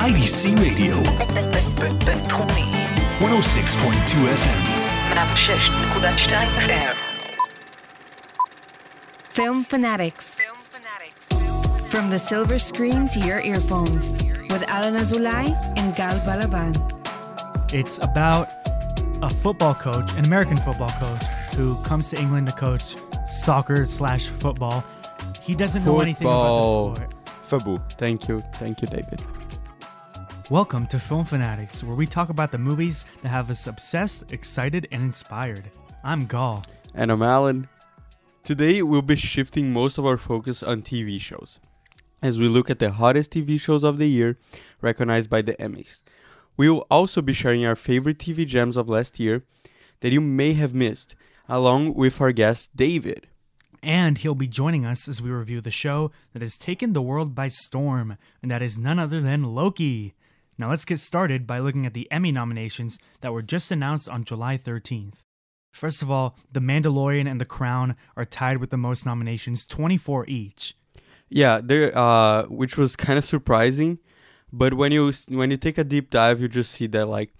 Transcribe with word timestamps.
IDC 0.00 0.42
Radio, 0.66 0.96
בינתחומי. 2.06 2.64
106.2 3.20 4.28
FM. 4.42 4.60
106.2 5.12 6.32
FM. 6.68 6.94
Film 9.36 9.64
Fanatics. 9.64 10.26
From 11.92 12.04
the 12.10 12.18
silver 12.18 12.58
screen 12.58 13.08
to 13.14 13.20
your 13.28 13.40
earphones 13.52 14.04
with 14.50 14.62
Alan 14.76 14.96
Azulay 15.02 15.46
and 15.78 15.94
Gal 15.98 16.16
Balaban. 16.28 16.72
It's 17.72 17.96
about 18.10 18.46
a 19.22 19.30
football 19.42 19.74
coach, 19.74 20.08
an 20.18 20.24
American 20.24 20.58
football 20.66 20.92
coach, 21.04 21.24
who 21.56 21.66
comes 21.88 22.04
to 22.10 22.16
England 22.24 22.46
to 22.50 22.54
coach 22.66 22.96
soccer 23.26 23.80
slash 23.98 24.24
football. 24.42 24.78
He 25.48 25.54
doesn't 25.54 25.84
know 25.84 26.00
anything 26.00 26.26
Football. 26.28 26.92
about 26.92 26.98
the 26.98 27.04
sport. 27.46 27.62
Fabu. 27.64 27.74
Thank 28.04 28.28
you. 28.28 28.36
Thank 28.62 28.74
you, 28.82 28.88
David. 28.88 29.18
Welcome 30.51 30.85
to 30.87 30.99
Film 30.99 31.23
Fanatics, 31.23 31.81
where 31.81 31.95
we 31.95 32.05
talk 32.05 32.27
about 32.27 32.51
the 32.51 32.57
movies 32.57 33.05
that 33.21 33.29
have 33.29 33.49
us 33.49 33.67
obsessed, 33.67 34.33
excited, 34.33 34.85
and 34.91 35.01
inspired. 35.01 35.63
I'm 36.03 36.25
Gal. 36.25 36.65
And 36.93 37.09
I'm 37.09 37.21
Alan. 37.21 37.69
Today, 38.43 38.81
we'll 38.81 39.01
be 39.01 39.15
shifting 39.15 39.71
most 39.71 39.97
of 39.97 40.05
our 40.05 40.17
focus 40.17 40.61
on 40.61 40.81
TV 40.81 41.21
shows 41.21 41.61
as 42.21 42.37
we 42.37 42.49
look 42.49 42.69
at 42.69 42.79
the 42.79 42.91
hottest 42.91 43.31
TV 43.31 43.57
shows 43.57 43.85
of 43.85 43.95
the 43.95 44.07
year 44.07 44.37
recognized 44.81 45.29
by 45.29 45.41
the 45.41 45.53
Emmys. 45.53 46.01
We 46.57 46.69
will 46.69 46.85
also 46.91 47.21
be 47.21 47.31
sharing 47.31 47.65
our 47.65 47.77
favorite 47.77 48.17
TV 48.17 48.45
gems 48.45 48.75
of 48.75 48.89
last 48.89 49.21
year 49.21 49.45
that 50.01 50.11
you 50.11 50.19
may 50.19 50.51
have 50.51 50.73
missed, 50.73 51.15
along 51.47 51.93
with 51.93 52.19
our 52.19 52.33
guest, 52.33 52.75
David. 52.75 53.25
And 53.81 54.17
he'll 54.17 54.35
be 54.35 54.49
joining 54.49 54.85
us 54.85 55.07
as 55.07 55.21
we 55.21 55.31
review 55.31 55.61
the 55.61 55.71
show 55.71 56.11
that 56.33 56.41
has 56.41 56.57
taken 56.57 56.91
the 56.91 57.01
world 57.01 57.33
by 57.33 57.47
storm, 57.47 58.17
and 58.41 58.51
that 58.51 58.61
is 58.61 58.77
none 58.77 58.99
other 58.99 59.21
than 59.21 59.55
Loki. 59.55 60.13
Now 60.57 60.69
let's 60.69 60.85
get 60.85 60.99
started 60.99 61.47
by 61.47 61.59
looking 61.59 61.85
at 61.85 61.93
the 61.93 62.11
Emmy 62.11 62.31
nominations 62.31 62.99
that 63.21 63.33
were 63.33 63.41
just 63.41 63.71
announced 63.71 64.09
on 64.09 64.23
July 64.23 64.57
13th. 64.57 65.23
First 65.71 66.01
of 66.01 66.11
all, 66.11 66.37
The 66.51 66.59
Mandalorian 66.59 67.29
and 67.29 67.39
The 67.39 67.45
Crown 67.45 67.95
are 68.17 68.25
tied 68.25 68.57
with 68.57 68.69
the 68.69 68.77
most 68.77 69.05
nominations, 69.05 69.65
24 69.65 70.25
each. 70.27 70.75
Yeah, 71.29 71.61
there, 71.63 71.97
uh, 71.97 72.43
which 72.43 72.77
was 72.77 72.95
kind 72.95 73.17
of 73.17 73.23
surprising, 73.23 73.99
but 74.51 74.73
when 74.73 74.91
you 74.91 75.13
when 75.29 75.49
you 75.49 75.55
take 75.55 75.77
a 75.77 75.85
deep 75.85 76.09
dive, 76.09 76.41
you 76.41 76.49
just 76.49 76.73
see 76.73 76.87
that 76.87 77.05
like 77.05 77.33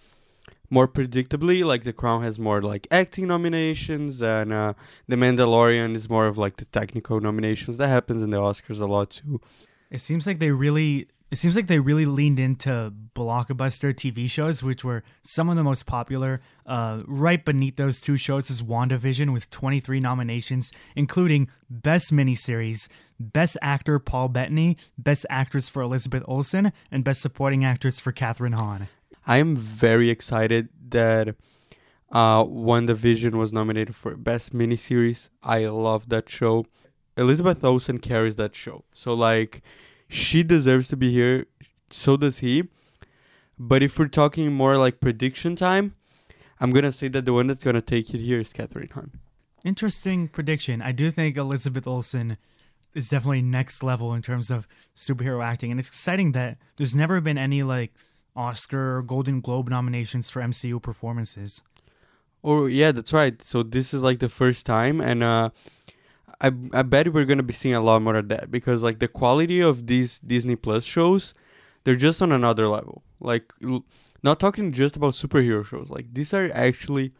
more 0.70 0.88
predictably, 0.88 1.66
like 1.66 1.84
The 1.84 1.92
Crown 1.92 2.24
has 2.24 2.40
more 2.40 2.62
like 2.62 2.88
acting 2.90 3.28
nominations, 3.28 4.22
and 4.22 4.54
uh, 4.54 4.74
The 5.10 5.18
Mandalorian 5.18 5.94
is 5.94 6.10
more 6.10 6.28
of 6.28 6.38
like 6.38 6.56
the 6.56 6.66
technical 6.66 7.20
nominations. 7.20 7.78
That 7.78 7.90
happens 7.90 8.24
in 8.24 8.30
the 8.30 8.38
Oscars 8.38 8.80
a 8.80 8.86
lot 8.86 9.10
too. 9.10 9.42
It 9.90 10.00
seems 10.00 10.26
like 10.26 10.40
they 10.40 10.52
really 10.52 11.10
it 11.32 11.38
seems 11.38 11.56
like 11.56 11.68
they 11.68 11.80
really 11.80 12.06
leaned 12.06 12.40
into 12.40 12.94
blockbuster 13.16 13.94
TV 13.94 14.30
shows, 14.30 14.62
which 14.62 14.84
were 14.84 15.02
some 15.24 15.48
of 15.48 15.56
the 15.56 15.64
most 15.64 15.86
popular. 15.86 16.42
Uh, 16.66 17.04
right 17.06 17.46
beneath 17.46 17.78
those 17.78 18.02
two 18.02 18.18
shows 18.18 18.50
is 18.50 18.62
WandaVision 18.62 19.32
with 19.32 19.50
23 19.50 20.02
nominations, 20.02 20.74
including 20.94 21.50
Best 21.70 22.14
Miniseries, 22.14 22.90
Best 23.18 23.58
Actor 23.62 24.00
Paul 24.00 24.28
Bettany, 24.28 24.76
Best 24.98 25.26
Actress 25.30 25.70
for 25.70 25.82
Elizabeth 25.82 26.24
Olsen, 26.28 26.74
and 26.92 27.06
Best 27.06 27.22
Supporting 27.22 27.64
Actress 27.64 28.02
for 28.02 28.12
Kathryn 28.12 28.54
Hahn. 28.54 28.90
I 29.26 29.38
am 29.38 29.56
very 29.56 30.10
excited 30.10 30.68
that 30.90 31.30
uh, 32.12 32.44
WandaVision 32.44 33.36
was 33.36 33.54
nominated 33.54 33.96
for 33.96 34.18
Best 34.18 34.54
Miniseries. 34.54 35.30
I 35.42 35.66
love 35.68 36.10
that 36.10 36.30
show. 36.30 36.66
Elizabeth 37.16 37.64
Olsen 37.64 38.00
carries 38.00 38.36
that 38.36 38.54
show. 38.54 38.84
So, 38.94 39.14
like, 39.14 39.62
she 40.12 40.44
deserves 40.44 40.90
to 40.90 40.98
be 40.98 41.12
here. 41.12 41.48
So 41.90 42.18
does 42.18 42.40
he. 42.40 42.68
But 43.58 43.82
if 43.82 43.98
we're 43.98 44.08
talking 44.08 44.52
more 44.52 44.78
like 44.78 45.00
prediction 45.00 45.56
time, 45.56 45.96
I'm 46.60 46.72
going 46.72 46.84
to 46.84 46.92
say 46.92 47.08
that 47.10 47.26
the 47.26 47.34
one 47.34 47.48
that's 47.48 47.64
going 47.64 47.76
to 47.76 47.82
take 47.82 48.14
it 48.14 48.20
here 48.20 48.40
is 48.40 48.54
Kathryn 48.54 48.92
Hahn. 48.92 49.12
Interesting 49.64 50.28
prediction. 50.28 50.82
I 50.82 50.92
do 50.92 51.12
think 51.12 51.38
Elizabeth 51.38 51.88
Olsen 51.88 52.38
is 52.94 53.10
definitely 53.10 53.42
next 53.42 53.84
level 53.84 54.14
in 54.14 54.22
terms 54.22 54.52
of 54.52 54.68
superhero 54.96 55.44
acting, 55.44 55.72
and 55.72 55.80
it's 55.80 55.88
exciting 55.88 56.34
that 56.34 56.58
there's 56.78 56.96
never 56.96 57.22
been 57.22 57.38
any 57.38 57.64
like 57.64 57.94
Oscar 58.36 58.98
or 58.98 59.02
Golden 59.04 59.40
Globe 59.40 59.70
nominations 59.70 60.30
for 60.30 60.42
MCU 60.42 60.82
performances. 60.82 61.64
Oh, 62.44 62.66
yeah, 62.66 62.92
that's 62.92 63.14
right. 63.14 63.42
So, 63.44 63.62
this 63.64 63.94
is 63.94 64.02
like 64.02 64.20
the 64.20 64.30
first 64.30 64.66
time. 64.66 65.00
And, 65.00 65.22
uh, 65.22 65.52
I 66.42 66.48
I 66.74 66.82
bet 66.82 67.14
we're 67.14 67.26
gonna 67.26 67.44
be 67.44 67.54
seeing 67.54 67.76
a 67.76 67.82
lot 67.82 68.02
more 68.02 68.16
of 68.16 68.28
that 68.30 68.52
because 68.52 68.82
like 68.82 69.00
the 69.00 69.08
quality 69.08 69.62
of 69.62 69.88
these 69.88 70.20
Disney 70.20 70.56
Plus 70.56 70.84
shows, 70.84 71.34
they're 71.84 71.96
just 71.96 72.22
on 72.22 72.32
another 72.32 72.68
level. 72.68 73.04
Like 73.20 73.54
not 74.24 74.40
talking 74.40 74.72
just 74.72 74.96
about 74.96 75.14
superhero 75.14 75.64
shows. 75.64 75.90
Like 75.90 76.14
these 76.14 76.34
are 76.34 76.50
actually 76.54 77.14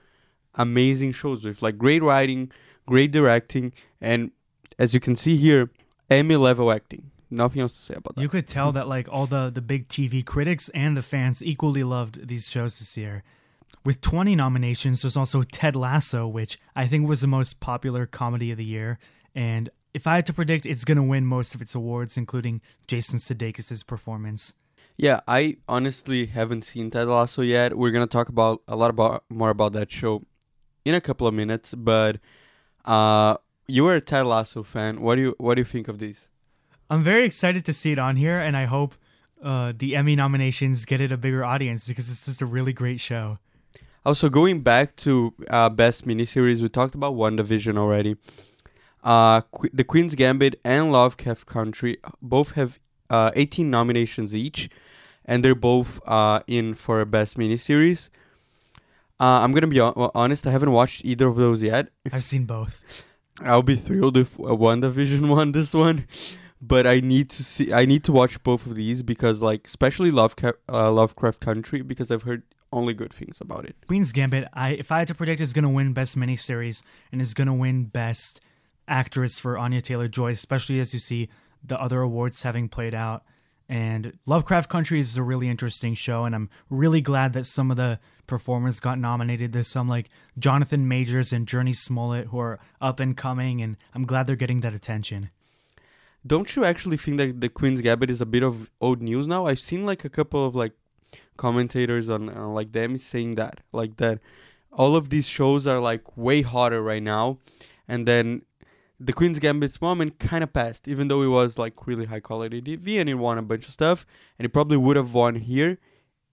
amazing 0.56 1.14
shows 1.14 1.44
with 1.44 1.62
like 1.62 1.78
great 1.78 2.04
writing, 2.04 2.52
great 2.88 3.12
directing, 3.12 3.74
and 4.02 4.32
as 4.80 4.94
you 4.94 5.00
can 5.00 5.16
see 5.16 5.38
here, 5.38 5.70
Emmy 6.10 6.36
level 6.36 6.72
acting. 6.72 7.12
Nothing 7.30 7.62
else 7.62 7.74
to 7.74 7.82
say 7.82 7.94
about 7.94 8.16
that. 8.16 8.22
You 8.22 8.28
could 8.28 8.48
tell 8.48 8.74
that 8.74 8.88
like 8.88 9.08
all 9.10 9.26
the 9.26 9.50
the 9.50 9.62
big 9.62 9.88
TV 9.88 10.26
critics 10.26 10.70
and 10.70 10.98
the 10.98 11.02
fans 11.02 11.42
equally 11.42 11.84
loved 11.84 12.28
these 12.28 12.50
shows 12.50 12.80
this 12.80 12.98
year. 12.98 13.24
With 13.84 14.02
20 14.02 14.36
nominations, 14.36 15.02
there's 15.02 15.18
also 15.18 15.42
Ted 15.44 15.76
Lasso, 15.76 16.28
which 16.28 16.60
I 16.76 16.86
think 16.86 17.08
was 17.10 17.22
the 17.22 17.28
most 17.28 17.60
popular 17.60 18.06
comedy 18.06 18.52
of 18.52 18.58
the 18.58 18.66
year. 18.66 19.00
And 19.34 19.70
if 19.94 20.06
I 20.06 20.16
had 20.16 20.26
to 20.28 20.34
predict, 20.34 20.66
it's 20.66 20.86
going 20.86 20.98
to 20.98 21.04
win 21.04 21.26
most 21.26 21.56
of 21.56 21.62
its 21.62 21.74
awards, 21.74 22.16
including 22.16 22.62
Jason 22.88 23.18
Sudeikis' 23.18 23.86
performance. 23.86 24.54
Yeah, 24.98 25.22
I 25.28 25.58
honestly 25.68 26.28
haven't 26.28 26.64
seen 26.64 26.92
Ted 26.92 27.08
Lasso 27.08 27.42
yet. 27.42 27.76
We're 27.76 27.92
gonna 27.92 28.06
talk 28.06 28.30
about 28.30 28.62
a 28.68 28.76
lot 28.76 28.90
about 28.90 29.24
more 29.30 29.50
about 29.50 29.74
that 29.74 29.92
show 29.92 30.24
in 30.86 30.94
a 30.94 31.02
couple 31.02 31.26
of 31.26 31.34
minutes. 31.34 31.74
But 31.74 32.20
uh, 32.86 33.38
you 33.68 33.88
are 33.88 33.96
a 33.96 34.02
Ted 34.02 34.28
Lasso 34.28 34.64
fan. 34.64 35.02
What 35.02 35.16
do 35.16 35.22
you 35.22 35.36
what 35.40 35.56
do 35.56 35.62
you 35.62 35.66
think 35.66 35.88
of 35.88 35.98
this? 35.98 36.30
I'm 36.90 37.04
very 37.04 37.26
excited 37.26 37.66
to 37.66 37.74
see 37.74 37.94
it 37.94 38.00
on 38.00 38.16
here, 38.16 38.40
and 38.40 38.56
I 38.56 38.66
hope 38.66 38.96
uh, 39.42 39.74
the 39.76 39.96
Emmy 39.96 40.16
nominations 40.16 40.86
get 40.86 41.02
it 41.02 41.12
a 41.12 41.18
bigger 41.18 41.44
audience 41.44 41.88
because 41.88 42.10
it's 42.10 42.26
just 42.26 42.42
a 42.42 42.46
really 42.46 42.74
great 42.74 43.00
show. 43.00 43.40
Also, 44.04 44.30
going 44.30 44.62
back 44.62 44.96
to 44.98 45.34
uh, 45.50 45.70
best 45.70 46.08
miniseries, 46.08 46.62
we 46.62 46.70
talked 46.70 46.96
about 46.96 47.14
WandaVision 47.14 47.78
already. 47.78 48.16
Uh, 49.04 49.42
Qu- 49.42 49.70
the 49.74 49.84
Queen's 49.84 50.16
Gambit 50.16 50.60
and 50.64 50.92
Lovecraft 50.92 51.46
Country 51.46 51.98
both 52.22 52.52
have 52.52 52.80
uh, 53.10 53.32
18 53.36 53.70
nominations 53.70 54.34
each, 54.34 54.70
and 55.26 55.46
they're 55.46 55.54
both 55.56 56.00
uh, 56.08 56.42
in 56.48 56.74
for 56.74 57.04
best 57.06 57.38
miniseries. 57.38 58.10
Uh, 59.20 59.42
I'm 59.44 59.54
gonna 59.54 59.68
be 59.68 59.78
hon- 59.78 60.10
honest; 60.16 60.48
I 60.48 60.52
haven't 60.52 60.72
watched 60.72 61.06
either 61.06 61.28
of 61.28 61.36
those 61.36 61.62
yet. 61.62 61.90
I've 62.12 62.24
seen 62.24 62.46
both. 62.46 62.84
I'll 63.40 63.64
be 63.64 63.76
thrilled 63.76 64.18
if 64.18 64.36
WandaVision 64.38 65.30
won 65.36 65.52
this 65.52 65.76
one, 65.76 66.08
but 66.60 66.88
I 66.88 67.02
need 67.02 67.30
to 67.32 67.44
see. 67.44 67.72
I 67.72 67.86
need 67.86 68.04
to 68.06 68.12
watch 68.12 68.42
both 68.42 68.66
of 68.66 68.74
these 68.76 69.04
because, 69.04 69.44
like, 69.44 69.68
especially 69.68 70.10
Lovecraft, 70.10 70.58
uh, 70.70 70.92
Lovecraft 70.92 71.40
Country, 71.40 71.84
because 71.84 72.10
I've 72.10 72.24
heard 72.24 72.42
only 72.72 72.94
good 72.94 73.14
things 73.14 73.40
about 73.42 73.66
it. 73.66 73.76
Queen's 73.88 74.12
Gambit, 74.12 74.48
I 74.54 74.72
if 74.72 74.92
I 74.92 75.00
had 75.00 75.08
to 75.10 75.16
predict, 75.16 75.42
is 75.42 75.54
going 75.54 75.64
to 75.64 75.70
win 75.70 75.94
Best 75.94 76.18
Miniseries 76.18 76.84
and 77.12 77.22
is 77.22 77.34
going 77.34 77.48
to 77.48 77.54
win 77.54 77.86
Best 77.86 78.42
Actress 78.88 79.40
for 79.40 79.58
Anya 79.58 79.82
Taylor 79.82 80.08
Joy, 80.08 80.32
especially 80.32 80.80
as 80.80 80.94
you 80.94 81.00
see 81.00 81.30
the 81.64 81.80
other 81.80 82.02
awards 82.02 82.44
having 82.44 82.70
played 82.70 82.94
out. 82.94 83.24
And 83.70 84.18
Lovecraft 84.26 84.70
Country 84.70 85.00
is 85.00 85.16
a 85.16 85.24
really 85.24 85.48
interesting 85.48 85.94
show, 85.94 86.26
and 86.26 86.36
I'm 86.36 86.50
really 86.70 87.00
glad 87.00 87.32
that 87.34 87.46
some 87.46 87.72
of 87.72 87.78
the 87.78 88.00
performers 88.28 88.82
got 88.82 89.00
nominated. 89.00 89.54
There's 89.54 89.70
some 89.70 89.88
like 89.88 90.10
Jonathan 90.38 90.90
Majors 90.90 91.32
and 91.32 91.48
Jurnee 91.48 91.76
Smollett 91.76 92.28
who 92.28 92.40
are 92.40 92.60
up 92.82 93.00
and 93.00 93.16
coming, 93.16 93.62
and 93.62 93.78
I'm 93.94 94.06
glad 94.06 94.28
they're 94.28 94.36
getting 94.36 94.60
that 94.62 94.74
attention. 94.74 95.30
Don't 96.28 96.54
you 96.56 96.66
actually 96.66 96.98
think 96.98 97.18
that 97.18 97.40
the 97.40 97.50
Queen's 97.50 97.82
Gambit 97.82 98.10
is 98.10 98.20
a 98.20 98.26
bit 98.26 98.44
of 98.44 98.70
old 98.82 99.02
news 99.02 99.28
now? 99.28 99.46
I've 99.46 99.60
seen 99.60 99.86
like 99.86 100.04
a 100.04 100.10
couple 100.10 100.46
of 100.46 100.54
like 100.54 100.74
commentators 101.42 102.08
on 102.16 102.30
uh, 102.30 102.48
like 102.48 102.72
them 102.72 102.98
saying 102.98 103.36
that, 103.36 103.62
like 103.74 103.98
that 103.98 104.20
all 104.72 104.96
of 104.96 105.10
these 105.10 105.28
shows 105.28 105.66
are 105.66 105.80
like 105.80 106.04
way 106.16 106.44
hotter 106.44 106.82
right 106.82 107.04
now, 107.04 107.40
and 107.88 108.08
then 108.08 108.44
the 109.00 109.14
Queen's 109.14 109.40
Gambit's 109.40 109.82
moment 109.82 110.20
kind 110.20 110.44
of 110.44 110.54
passed, 110.54 110.88
even 110.88 111.08
though 111.08 111.24
it 111.24 111.34
was 111.40 111.58
like 111.58 111.88
really 111.88 112.06
high 112.06 112.20
quality 112.20 112.62
TV 112.62 113.02
and 113.02 113.10
it 113.10 113.16
won 113.16 113.40
a 113.40 113.42
bunch 113.42 113.66
of 113.66 113.74
stuff, 113.74 114.06
and 114.38 114.46
it 114.46 114.50
probably 114.50 114.78
would 114.78 114.96
have 114.96 115.14
won 115.14 115.36
here 115.36 115.80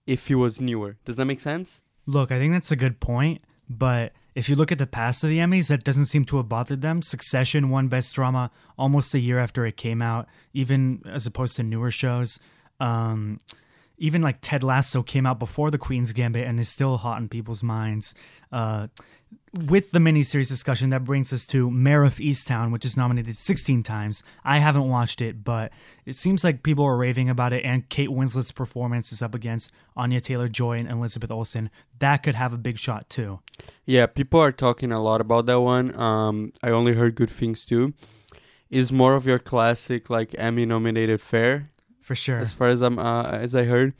if 0.05 0.29
it 0.29 0.35
was 0.35 0.61
newer. 0.61 0.97
Does 1.05 1.15
that 1.15 1.25
make 1.25 1.39
sense? 1.39 1.81
Look, 2.05 2.31
I 2.31 2.37
think 2.37 2.53
that's 2.53 2.71
a 2.71 2.75
good 2.75 2.99
point, 2.99 3.41
but 3.67 4.13
if 4.35 4.47
you 4.47 4.55
look 4.55 4.71
at 4.71 4.77
the 4.77 4.87
past 4.87 5.23
of 5.23 5.31
the 5.31 5.39
Emmys, 5.39 5.69
that 5.69 5.83
doesn't 5.83 6.05
seem 6.05 6.25
to 6.25 6.37
have 6.37 6.47
bothered 6.47 6.81
them. 6.81 7.01
Succession 7.01 7.69
won 7.69 7.87
Best 7.87 8.13
Drama 8.13 8.51
almost 8.77 9.13
a 9.15 9.19
year 9.19 9.39
after 9.39 9.65
it 9.65 9.75
came 9.75 10.01
out, 10.01 10.27
even 10.53 11.01
as 11.05 11.25
opposed 11.25 11.55
to 11.55 11.63
newer 11.63 11.91
shows. 11.91 12.39
Um, 12.79 13.39
even 13.99 14.21
like 14.21 14.37
Ted 14.41 14.63
Lasso 14.63 15.03
came 15.03 15.25
out 15.25 15.39
before 15.39 15.69
the 15.69 15.77
Queen's 15.77 16.13
Gambit 16.13 16.47
and 16.47 16.59
is 16.59 16.69
still 16.69 16.97
hot 16.97 17.21
in 17.21 17.29
people's 17.29 17.61
minds. 17.63 18.15
Uh, 18.51 18.87
with 19.67 19.91
the 19.91 19.99
miniseries 19.99 20.47
discussion, 20.47 20.89
that 20.89 21.03
brings 21.03 21.33
us 21.33 21.45
to 21.47 21.71
Mare 21.71 22.03
of 22.03 22.17
Easttown, 22.17 22.71
which 22.71 22.85
is 22.85 22.95
nominated 22.95 23.35
16 23.35 23.81
times. 23.83 24.23
I 24.43 24.59
haven't 24.59 24.87
watched 24.87 25.21
it, 25.21 25.43
but 25.43 25.71
it 26.05 26.15
seems 26.15 26.43
like 26.43 26.61
people 26.61 26.85
are 26.85 26.97
raving 26.97 27.29
about 27.29 27.53
it, 27.53 27.63
and 27.65 27.87
Kate 27.89 28.11
Winslet's 28.11 28.51
performance 28.51 29.11
is 29.11 29.21
up 29.21 29.33
against 29.33 29.71
Anya 29.95 30.21
Taylor 30.21 30.49
Joy 30.49 30.77
and 30.77 30.89
Elizabeth 30.89 31.31
Olsen. 31.31 31.69
That 31.97 32.17
could 32.17 32.35
have 32.35 32.53
a 32.53 32.57
big 32.57 32.77
shot 32.77 33.09
too. 33.09 33.39
Yeah, 33.85 34.05
people 34.05 34.39
are 34.39 34.51
talking 34.51 34.91
a 34.91 35.01
lot 35.01 35.19
about 35.19 35.47
that 35.47 35.61
one. 35.61 35.99
Um, 35.99 36.53
I 36.61 36.69
only 36.69 36.93
heard 36.93 37.15
good 37.15 37.31
things 37.31 37.65
too. 37.65 37.93
Is 38.69 38.91
more 38.91 39.15
of 39.15 39.25
your 39.25 39.39
classic 39.39 40.11
like 40.11 40.35
Emmy 40.37 40.65
nominated 40.65 41.21
fare, 41.21 41.71
For 42.09 42.15
sure. 42.15 42.39
as 42.39 42.53
far 42.53 42.69
as 42.69 42.81
I'm 42.81 42.97
uh, 42.97 43.29
as 43.29 43.53
I 43.53 43.65
heard. 43.65 43.93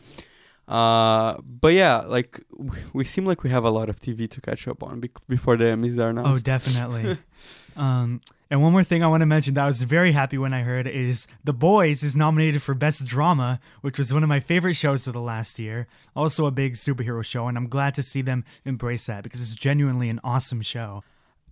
Uh, 0.67 1.37
but 1.43 1.75
yeah, 1.75 1.97
like 2.07 2.41
we 2.93 3.05
seem 3.05 3.27
like 3.27 3.43
we 3.43 3.51
have 3.51 3.63
a 3.63 3.69
lot 3.69 3.87
of 3.87 3.99
TV 3.99 4.27
to 4.31 4.41
catch 4.41 4.67
up 4.67 4.81
on 4.81 4.99
bec 4.99 5.11
before 5.27 5.57
the 5.57 5.65
Emmys 5.65 5.99
are 5.99 6.09
announced. 6.09 6.31
Oh, 6.31 6.43
definitely. 6.43 7.19
um, 7.77 8.21
and 8.49 8.63
one 8.63 8.71
more 8.71 8.83
thing 8.83 9.03
I 9.03 9.07
want 9.07 9.21
to 9.21 9.27
mention 9.27 9.53
that 9.53 9.65
I 9.65 9.67
was 9.67 9.83
very 9.83 10.11
happy 10.11 10.39
when 10.39 10.55
I 10.55 10.63
heard 10.63 10.87
is 10.87 11.27
The 11.43 11.53
Boys 11.53 12.01
is 12.01 12.15
nominated 12.15 12.63
for 12.63 12.73
Best 12.73 13.05
Drama, 13.05 13.59
which 13.81 13.99
was 13.99 14.11
one 14.11 14.23
of 14.23 14.29
my 14.29 14.39
favorite 14.39 14.73
shows 14.73 15.05
of 15.05 15.13
the 15.13 15.21
last 15.21 15.59
year. 15.59 15.85
Also 16.15 16.47
a 16.47 16.51
big 16.51 16.73
superhero 16.73 17.23
show, 17.23 17.47
and 17.47 17.55
I'm 17.55 17.67
glad 17.67 17.93
to 17.93 18.01
see 18.01 18.23
them 18.23 18.43
embrace 18.65 19.05
that 19.05 19.21
because 19.23 19.39
it's 19.43 19.53
genuinely 19.53 20.09
an 20.09 20.19
awesome 20.23 20.63
show. 20.63 21.03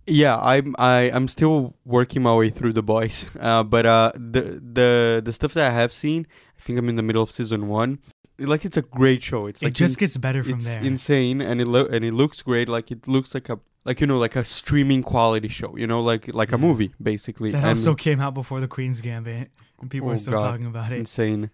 Yeah, 0.08 0.38
I'm 0.38 0.74
I 0.78 1.10
I'm 1.12 1.28
still 1.28 1.74
working 1.84 2.22
my 2.22 2.34
way 2.34 2.50
through 2.50 2.72
the 2.72 2.82
boys. 2.82 3.26
Uh, 3.38 3.62
but 3.62 3.86
uh, 3.86 4.10
the 4.14 4.60
the 4.60 5.22
the 5.24 5.32
stuff 5.32 5.54
that 5.54 5.70
I 5.70 5.74
have 5.74 5.92
seen, 5.92 6.26
I 6.58 6.62
think 6.62 6.78
I'm 6.78 6.88
in 6.88 6.96
the 6.96 7.02
middle 7.02 7.22
of 7.22 7.30
season 7.30 7.68
one. 7.68 7.98
Like 8.38 8.64
it's 8.64 8.76
a 8.76 8.82
great 8.82 9.22
show. 9.22 9.46
It's 9.46 9.62
It 9.62 9.66
like 9.66 9.74
just 9.74 9.92
ins- 9.92 9.96
gets 9.96 10.16
better 10.16 10.42
from 10.44 10.54
it's 10.54 10.66
there. 10.66 10.82
insane, 10.82 11.40
and 11.40 11.60
it 11.60 11.66
lo- 11.68 11.88
and 11.90 12.04
it 12.04 12.14
looks 12.14 12.42
great. 12.42 12.68
Like 12.68 12.90
it 12.90 13.08
looks 13.08 13.34
like 13.34 13.48
a 13.48 13.58
like 13.84 14.00
you 14.00 14.06
know 14.06 14.18
like 14.18 14.36
a 14.36 14.44
streaming 14.44 15.02
quality 15.02 15.48
show. 15.48 15.76
You 15.76 15.86
know, 15.86 16.00
like 16.00 16.32
like 16.34 16.52
a 16.52 16.58
movie 16.58 16.92
basically. 17.02 17.50
That 17.50 17.58
and 17.64 17.70
also 17.78 17.94
came 17.94 18.20
out 18.20 18.34
before 18.34 18.60
the 18.60 18.68
Queen's 18.68 19.00
Gambit, 19.00 19.50
and 19.80 19.90
people 19.90 20.08
Oh, 20.08 20.12
are 20.12 20.18
still 20.18 20.34
God. 20.34 20.50
talking 20.50 20.66
about 20.66 20.92
it. 20.92 20.98
insane. 20.98 21.50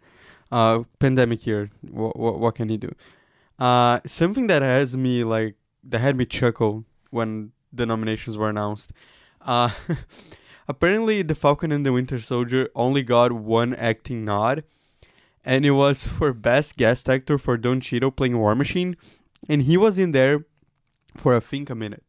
Uh, 0.53 0.83
pandemic 0.99 1.47
year. 1.47 1.71
What 1.91 2.19
what 2.19 2.39
what 2.39 2.55
can 2.55 2.69
he 2.69 2.77
do? 2.77 2.91
Uh, 3.59 4.01
something 4.06 4.47
that 4.49 4.61
has 4.62 4.95
me 4.97 5.25
like 5.25 5.55
that 5.85 6.01
had 6.01 6.17
me 6.17 6.27
chuckle 6.27 6.85
when 7.11 7.53
the 7.73 7.87
nominations 7.87 8.37
were 8.37 8.49
announced. 8.51 8.93
Uh, 9.41 9.71
apparently, 10.69 11.23
the 11.23 11.35
Falcon 11.35 11.73
and 11.73 11.85
the 11.85 11.93
Winter 11.93 12.21
Soldier 12.21 12.69
only 12.75 13.03
got 13.03 13.33
one 13.33 13.75
acting 13.75 14.25
nod, 14.25 14.65
and 15.44 15.64
it 15.67 15.73
was 15.73 16.06
for 16.06 16.32
best 16.32 16.76
guest 16.76 17.08
actor 17.08 17.38
for 17.38 17.56
Don 17.56 17.81
Cheadle 17.81 18.11
playing 18.11 18.38
War 18.38 18.55
Machine, 18.55 18.96
and 19.49 19.62
he 19.62 19.76
was 19.76 19.99
in 19.99 20.12
there 20.12 20.44
for 21.17 21.35
I 21.35 21.41
think 21.41 21.70
a 21.70 21.75
minute. 21.75 22.02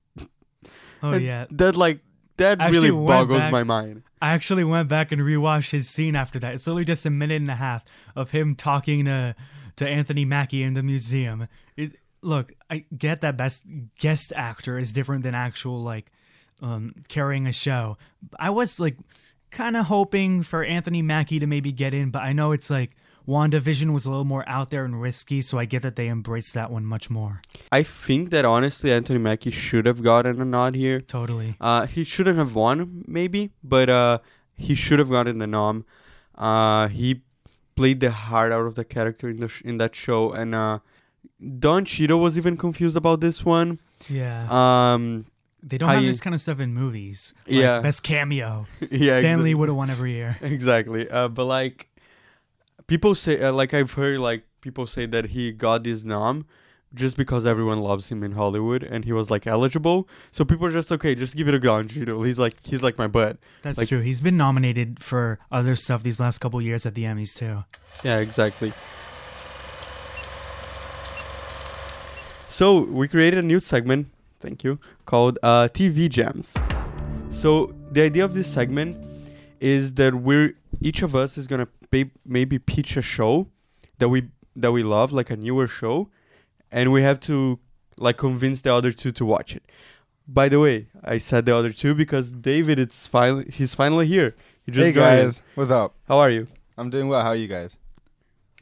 Oh 1.04 1.12
And 1.14 1.24
yeah, 1.24 1.46
that 1.52 1.76
like 1.76 2.00
that 2.38 2.60
Actually 2.60 2.92
really 2.92 3.06
boggles 3.08 3.40
back- 3.40 3.52
my 3.52 3.64
mind. 3.64 4.04
I 4.22 4.32
actually 4.34 4.64
went 4.64 4.90
back 4.90 5.12
and 5.12 5.22
rewatched 5.22 5.70
his 5.72 5.88
scene 5.90 6.16
after 6.16 6.40
that. 6.40 6.56
It's 6.56 6.68
only 6.68 6.84
just 6.84 7.06
a 7.06 7.10
minute 7.12 7.42
and 7.42 7.52
a 7.52 7.56
half 7.56 7.86
of 8.16 8.32
him 8.32 8.56
talking 8.56 9.06
to 9.06 9.36
to 9.76 9.88
Anthony 9.88 10.26
Mackie 10.26 10.64
in 10.64 10.74
the 10.74 10.82
museum. 10.84 11.48
It, 11.78 11.92
look, 12.22 12.54
I 12.70 12.86
get 12.98 13.22
that 13.22 13.38
best 13.38 13.66
guest 14.00 14.34
actor 14.36 14.80
is 14.80 14.94
different 14.94 15.24
than 15.24 15.36
actual 15.36 15.80
like 15.82 16.12
um, 16.62 16.96
carrying 17.10 17.46
a 17.46 17.52
show. 17.52 17.98
I 18.40 18.50
was 18.50 18.80
like 18.80 18.98
kind 19.52 19.78
of 19.78 19.86
hoping 19.86 20.42
for 20.44 20.64
Anthony 20.64 21.02
Mackie 21.02 21.40
to 21.40 21.46
maybe 21.48 21.72
get 21.72 21.94
in, 21.94 22.10
but 22.10 22.24
I 22.24 22.34
know 22.34 22.52
it's 22.52 22.70
like 22.70 22.92
WandaVision 23.28 23.92
was 23.92 24.06
a 24.06 24.10
little 24.10 24.26
more 24.26 24.44
out 24.48 24.70
there 24.70 24.86
and 24.86 25.02
risky, 25.02 25.42
so 25.42 25.58
I 25.58 25.66
get 25.66 25.82
that 25.82 25.96
they 25.96 26.08
embraced 26.10 26.54
that 26.54 26.70
one 26.72 26.86
much 26.86 27.10
more. 27.10 27.42
I 27.72 27.84
think 27.84 28.30
that 28.30 28.46
honestly, 28.46 28.92
Anthony 28.92 29.20
Mackie 29.20 29.52
should 29.52 29.86
have 29.86 30.04
gotten 30.04 30.40
a 30.42 30.46
nod 30.46 30.76
here. 30.76 31.02
Totally. 31.02 31.56
Uh, 31.60 31.86
he 31.88 32.04
shouldn't 32.04 32.38
have 32.38 32.54
won, 32.54 33.04
maybe, 33.08 33.52
but 33.64 33.90
uh, 33.90 34.20
he 34.56 34.76
should 34.76 35.00
have 35.00 35.10
gotten 35.10 35.40
the 35.40 35.48
nom. 35.48 35.86
Uh, 36.36 36.88
he 36.90 37.22
played 37.76 38.00
the 38.00 38.12
heart 38.12 38.52
out 38.52 38.66
of 38.66 38.76
the 38.76 38.86
character 38.86 39.30
in 39.30 39.40
the 39.40 39.48
sh- 39.48 39.62
in 39.64 39.78
that 39.80 39.96
show, 39.96 40.32
and 40.32 40.54
uh, 40.54 40.80
Don 41.60 41.84
Cheadle 41.86 42.20
was 42.20 42.38
even 42.38 42.58
confused 42.58 42.96
about 42.96 43.22
this 43.22 43.44
one. 43.44 43.80
Yeah. 44.08 44.48
Um, 44.94 45.26
they 45.64 45.80
don't 45.80 45.90
have 45.90 46.04
this 46.04 46.22
kind 46.22 46.36
of 46.36 46.42
stuff 46.42 46.60
in 46.60 46.74
movies. 46.76 47.34
Like, 47.48 47.58
Yeah. 47.58 47.80
Best 47.82 48.04
cameo. 48.04 48.68
yeah, 48.92 49.20
Stanley 49.20 49.54
exa- 49.54 49.58
would 49.58 49.70
have 49.70 49.76
won 49.76 49.90
every 49.90 50.12
year. 50.14 50.38
exactly. 50.42 51.10
Uh, 51.10 51.28
but 51.28 51.46
like, 51.46 51.90
people 52.88 53.16
say, 53.16 53.42
uh, 53.42 53.52
like 53.52 53.74
I've 53.74 53.94
heard, 53.94 54.20
like 54.20 54.44
people 54.62 54.88
say 54.88 55.06
that 55.08 55.26
he 55.28 55.52
got 55.52 55.84
this 55.84 56.04
nom 56.04 56.46
just 56.94 57.18
because 57.18 57.46
everyone 57.46 57.80
loves 57.82 58.10
him 58.10 58.24
in 58.24 58.32
Hollywood, 58.34 58.82
and 58.84 59.04
he 59.04 59.12
was 59.12 59.30
like 59.30 59.46
eligible. 59.46 60.08
So 60.32 60.46
people 60.46 60.66
are 60.68 60.72
just 60.72 60.92
okay, 60.92 61.14
just 61.16 61.36
give 61.36 61.48
it 61.48 61.54
a 61.54 61.60
Don 61.60 61.88
Cheadle. 61.88 62.24
He's 62.24 62.40
like, 62.40 62.56
he's 62.64 62.82
like 62.84 62.98
my 62.98 63.08
butt. 63.08 63.38
That's 63.64 63.78
Like- 63.78 63.90
true. 63.90 64.00
He's 64.02 64.22
been 64.22 64.38
nominated 64.38 65.04
for 65.04 65.40
other 65.52 65.76
stuff 65.76 66.04
these 66.04 66.20
last 66.20 66.40
couple 66.40 66.62
years 66.62 66.86
at 66.86 66.94
the 66.96 67.04
Emmys 67.04 67.36
too. 67.36 67.64
Yeah, 68.04 68.20
exactly. 68.20 68.72
So 72.50 72.82
we 72.84 73.08
created 73.10 73.40
a 73.40 73.42
new 73.42 73.60
segment, 73.60 74.08
thank 74.40 74.64
you, 74.64 74.80
called 75.06 75.38
uh, 75.44 75.68
TV 75.74 76.08
Jams. 76.10 76.54
So 77.30 77.74
the 77.92 78.02
idea 78.02 78.24
of 78.24 78.34
this 78.34 78.52
segment 78.52 78.96
is 79.60 79.94
that 79.96 80.16
we're 80.16 80.54
each 80.80 81.02
of 81.02 81.16
us 81.16 81.38
is 81.38 81.48
gonna 81.48 81.68
maybe 81.92 82.60
pitch 82.60 82.98
a 82.98 83.02
show 83.02 83.48
that 84.00 84.10
we 84.10 84.30
that 84.56 84.72
we 84.72 84.84
love, 84.84 85.12
like 85.12 85.30
a 85.30 85.36
newer 85.36 85.68
show, 85.68 86.10
and 86.72 86.92
we 86.92 87.02
have 87.02 87.20
to 87.22 87.60
like 88.00 88.18
convince 88.18 88.62
the 88.62 88.74
other 88.74 88.92
two 88.92 89.12
to 89.14 89.26
watch 89.26 89.56
it. 89.56 89.64
By 90.28 90.50
the 90.50 90.60
way, 90.60 90.88
I 91.04 91.18
said 91.20 91.46
the 91.46 91.56
other 91.56 91.72
two 91.72 91.94
because 91.94 92.32
David, 92.32 92.80
it's 92.80 93.06
finally 93.08 93.46
he's 93.52 93.76
finally 93.76 94.08
here. 94.08 94.36
He 94.66 94.72
just 94.72 94.84
Hey 94.84 94.92
joined. 94.92 94.96
guys, 95.24 95.42
what's 95.56 95.70
up? 95.72 95.94
how 96.08 96.18
are 96.18 96.30
you? 96.30 96.48
I'm 96.78 96.90
doing 96.90 97.08
well. 97.08 97.22
How 97.22 97.30
are 97.30 97.36
you 97.36 97.48
guys? 97.48 97.78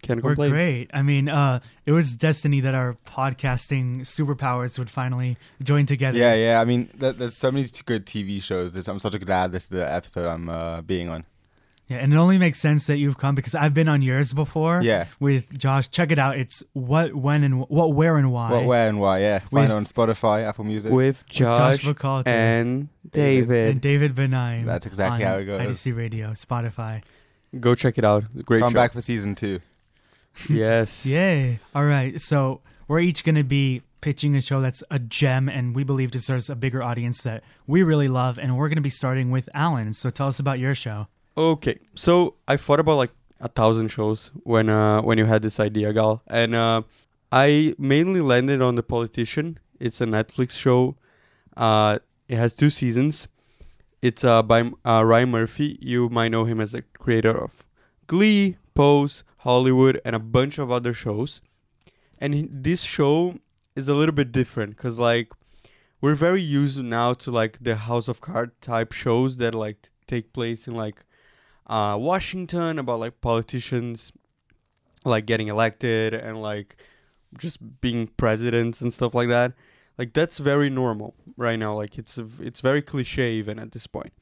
Can't 0.02 0.22
We're 0.22 0.32
complain. 0.32 0.52
great. 0.52 0.92
I 0.94 1.02
mean, 1.02 1.30
uh, 1.30 1.62
it 1.86 1.94
was 1.94 2.14
destiny 2.14 2.60
that 2.60 2.76
our 2.76 2.98
podcasting 3.06 4.02
superpowers 4.02 4.78
would 4.78 4.90
finally 4.90 5.38
join 5.64 5.86
together. 5.86 6.18
Yeah, 6.18 6.34
yeah. 6.34 6.60
I 6.60 6.66
mean, 6.66 6.88
th- 7.00 7.16
there's 7.16 7.38
so 7.38 7.50
many 7.52 7.70
good 7.86 8.06
TV 8.06 8.42
shows. 8.44 8.74
There's, 8.74 8.90
I'm 8.90 9.00
such 9.00 9.14
a 9.14 9.20
glad 9.20 9.54
this 9.54 9.64
is 9.64 9.70
the 9.70 9.90
episode 9.90 10.28
I'm 10.28 10.50
uh, 10.50 10.82
being 10.82 11.10
on. 11.10 11.24
Yeah, 11.94 12.00
and 12.00 12.14
it 12.14 12.18
only 12.18 12.38
makes 12.38 12.60
sense 12.60 12.88
that 12.88 12.98
you've 12.98 13.18
come 13.18 13.36
because 13.36 13.54
I've 13.56 13.74
been 13.74 13.88
on 13.88 14.02
yours 14.02 14.34
before. 14.34 14.82
Yeah. 14.82 15.06
With 15.20 15.58
Josh, 15.58 15.90
check 15.90 16.12
it 16.12 16.18
out. 16.20 16.38
It's 16.38 16.64
what, 16.74 17.14
when, 17.14 17.44
and 17.44 17.68
what, 17.70 17.94
where, 17.94 18.18
and 18.18 18.32
why. 18.32 18.52
What, 18.52 18.66
where, 18.66 18.90
and 18.90 19.00
why? 19.00 19.20
Yeah, 19.20 19.42
With- 19.52 19.62
find 19.62 19.72
it 19.72 19.76
on 19.76 19.86
Spotify, 19.86 20.44
Apple 20.44 20.64
Music. 20.64 20.92
with 20.92 21.26
Josh 21.28 21.84
Josh, 21.84 22.24
and 22.26 22.90
David. 23.12 23.48
David. 23.48 23.72
and 23.72 23.82
David 23.82 24.16
Benaim. 24.16 24.66
That's 24.66 24.86
exactly 24.86 25.24
how 25.24 25.38
it 25.38 25.46
goes. 25.46 25.62
IDC 25.62 25.96
Radio, 25.96 26.32
Spotify. 26.32 27.04
Go 27.60 27.76
check 27.76 27.98
it 27.98 28.04
out. 28.06 28.24
Great 28.46 28.62
Come 28.62 28.72
show. 28.72 28.76
back 28.76 28.94
for 28.94 29.02
season 29.02 29.36
two. 29.36 29.60
yes. 30.50 31.06
Yay. 31.06 31.60
All 31.76 31.86
right. 31.86 32.20
So 32.20 32.62
we're 32.88 33.00
each 33.00 33.24
going 33.24 33.36
to 33.36 33.44
be 33.44 33.84
pitching 34.02 34.36
a 34.36 34.42
show 34.42 34.60
that's 34.60 34.84
a 34.92 35.00
gem 35.00 35.48
and 35.48 35.76
we 35.76 35.84
believe 35.84 36.12
deserves 36.12 36.50
a 36.50 36.56
bigger 36.56 36.84
audience 36.84 37.24
that 37.24 37.44
we 37.68 37.84
really 37.84 38.08
love. 38.08 38.38
And 38.40 38.58
we're 38.58 38.68
going 38.70 38.78
to 38.78 38.82
be 38.82 38.90
starting 38.90 39.32
with 39.32 39.48
Alan. 39.54 39.94
So 39.94 40.10
tell 40.10 40.28
us 40.28 40.40
about 40.40 40.60
your 40.60 40.76
show. 40.76 41.08
Okay. 41.36 41.80
So 41.96 42.36
I 42.48 42.58
thought 42.58 42.80
about 42.80 42.98
like 42.98 43.12
a 43.40 43.48
thousand 43.48 43.90
shows 43.90 44.32
when 44.44 44.70
uh 44.70 45.02
when 45.02 45.18
you 45.18 45.26
had 45.26 45.42
this 45.42 45.60
idea, 45.60 45.94
Gal, 45.94 46.22
and 46.28 46.56
uh 46.56 46.84
I 47.32 47.74
mainly 47.80 48.22
landed 48.22 48.62
on 48.62 48.76
the 48.76 48.84
Politician. 48.84 49.58
It's 49.80 50.00
a 50.00 50.06
Netflix 50.06 50.52
show. 50.52 50.98
Uh, 51.58 51.98
it 52.28 52.38
has 52.38 52.54
two 52.54 52.70
seasons. 52.70 53.28
It's 54.02 54.24
uh 54.24 54.44
by 54.44 54.72
uh, 54.86 55.04
Ryan 55.04 55.32
Murphy. 55.32 55.80
You 55.82 56.10
might 56.10 56.30
know 56.30 56.46
him 56.46 56.62
as 56.62 56.74
the 56.74 56.84
creator 57.00 57.36
of 57.36 57.66
Glee, 58.06 58.58
Pose, 58.76 59.24
Hollywood, 59.38 60.00
and 60.06 60.16
a 60.16 60.20
bunch 60.20 60.60
of 60.60 60.72
other 60.72 60.94
shows. 60.94 61.42
And 62.20 62.34
he, 62.36 62.48
this 62.52 62.84
show 62.84 63.40
is 63.76 63.88
a 63.88 63.96
little 63.96 64.14
bit 64.14 64.32
different 64.32 64.78
because 64.78 65.00
like 65.00 65.32
we're 66.00 66.16
very 66.16 66.42
used 66.42 66.82
now 66.84 67.14
to 67.14 67.32
like 67.32 67.58
the 67.62 67.76
House 67.76 68.08
of 68.08 68.22
Cards 68.22 68.54
type 68.62 68.92
shows 68.92 69.38
that 69.38 69.56
like 69.56 69.90
take 70.06 70.34
place 70.34 70.68
in 70.68 70.76
like 70.76 71.04
uh, 71.68 71.98
Washington 72.00 72.80
about 72.80 73.00
like 73.00 73.22
politicians 73.22 74.12
like 75.06 75.26
getting 75.26 75.48
elected 75.48 76.14
and 76.14 76.42
like 76.42 76.78
just 77.38 77.82
being 77.82 78.08
presidents 78.08 78.82
and 78.82 78.94
stuff 78.94 79.14
like 79.14 79.30
that. 79.30 79.54
Like 79.98 80.14
that's 80.14 80.38
very 80.38 80.70
normal 80.70 81.14
right 81.38 81.58
now. 81.58 81.74
Like 81.74 81.98
it's 81.98 82.18
it's 82.40 82.62
very 82.62 82.82
cliche 82.82 83.34
even 83.34 83.60
at 83.60 83.72
this 83.72 83.88
point. 83.88 84.14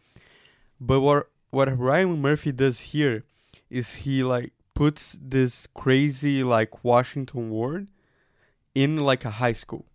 But 0.80 1.02
what 1.02 1.30
what 1.50 1.78
Ryan 1.78 2.22
Murphy 2.22 2.52
does 2.52 2.80
here 2.80 3.24
is 3.70 3.96
he 3.96 4.24
like 4.24 4.54
puts 4.74 5.18
this 5.22 5.68
crazy 5.68 6.44
like 6.44 6.84
Washington 6.84 7.50
ward 7.50 7.88
in 8.76 8.98
like 8.98 9.26
a 9.26 9.32
high 9.32 9.54
school. 9.54 9.86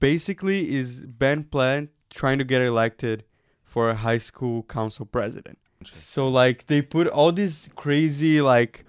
Basically, 0.00 0.74
is 0.74 1.04
Ben 1.04 1.44
Platt 1.44 1.88
trying 2.10 2.38
to 2.38 2.44
get 2.44 2.62
elected 2.62 3.24
for 3.64 3.90
a 3.90 3.96
high 3.96 4.18
school 4.18 4.62
council 4.62 5.04
president. 5.04 5.58
So 5.84 6.28
like 6.28 6.66
they 6.66 6.82
put 6.82 7.06
all 7.06 7.32
this 7.32 7.68
crazy 7.76 8.40
like 8.40 8.84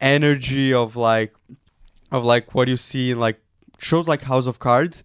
energy 0.00 0.72
of 0.72 0.96
like 0.96 1.34
of 2.12 2.24
like 2.24 2.54
what 2.54 2.68
you 2.68 2.76
see 2.76 3.12
in 3.12 3.18
like 3.18 3.40
shows 3.78 4.06
like 4.06 4.22
House 4.22 4.46
of 4.46 4.58
Cards, 4.58 5.04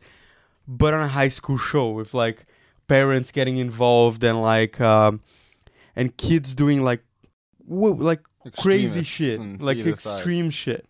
but 0.67 0.93
on 0.93 1.01
a 1.01 1.07
high 1.07 1.27
school 1.27 1.57
show 1.57 1.91
with 1.91 2.13
like 2.13 2.45
parents 2.87 3.31
getting 3.31 3.57
involved 3.57 4.23
and 4.23 4.41
like 4.41 4.79
um, 4.81 5.21
and 5.95 6.15
kids 6.17 6.55
doing 6.55 6.83
like 6.83 7.03
like 7.67 8.21
crazy 8.57 9.01
shit, 9.03 9.39
like 9.61 9.77
either 9.77 9.95
side. 9.95 10.15
extreme 10.15 10.49
shit. 10.49 10.87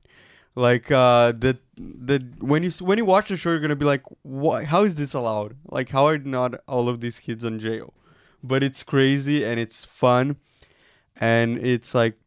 Like 0.55 0.89
uh, 0.89 1.33
the 1.33 1.59
the 1.77 2.25
when 2.39 2.63
you 2.63 2.71
when 2.79 2.97
you 2.97 3.05
watch 3.05 3.27
the 3.27 3.37
show, 3.37 3.49
you're 3.49 3.59
gonna 3.59 3.75
be 3.75 3.85
like, 3.85 4.03
"What? 4.23 4.65
How 4.65 4.85
is 4.85 4.95
this 4.95 5.13
allowed? 5.13 5.57
Like, 5.69 5.89
how 5.89 6.05
are 6.05 6.17
not 6.17 6.55
all 6.67 6.87
of 6.87 7.01
these 7.01 7.19
kids 7.19 7.43
on 7.43 7.59
jail?" 7.59 7.93
But 8.47 8.63
it's 8.63 8.83
crazy 8.83 9.43
and 9.43 9.59
it's 9.59 9.85
fun, 9.85 10.37
and 11.19 11.57
it's 11.57 11.95
like 11.95 12.17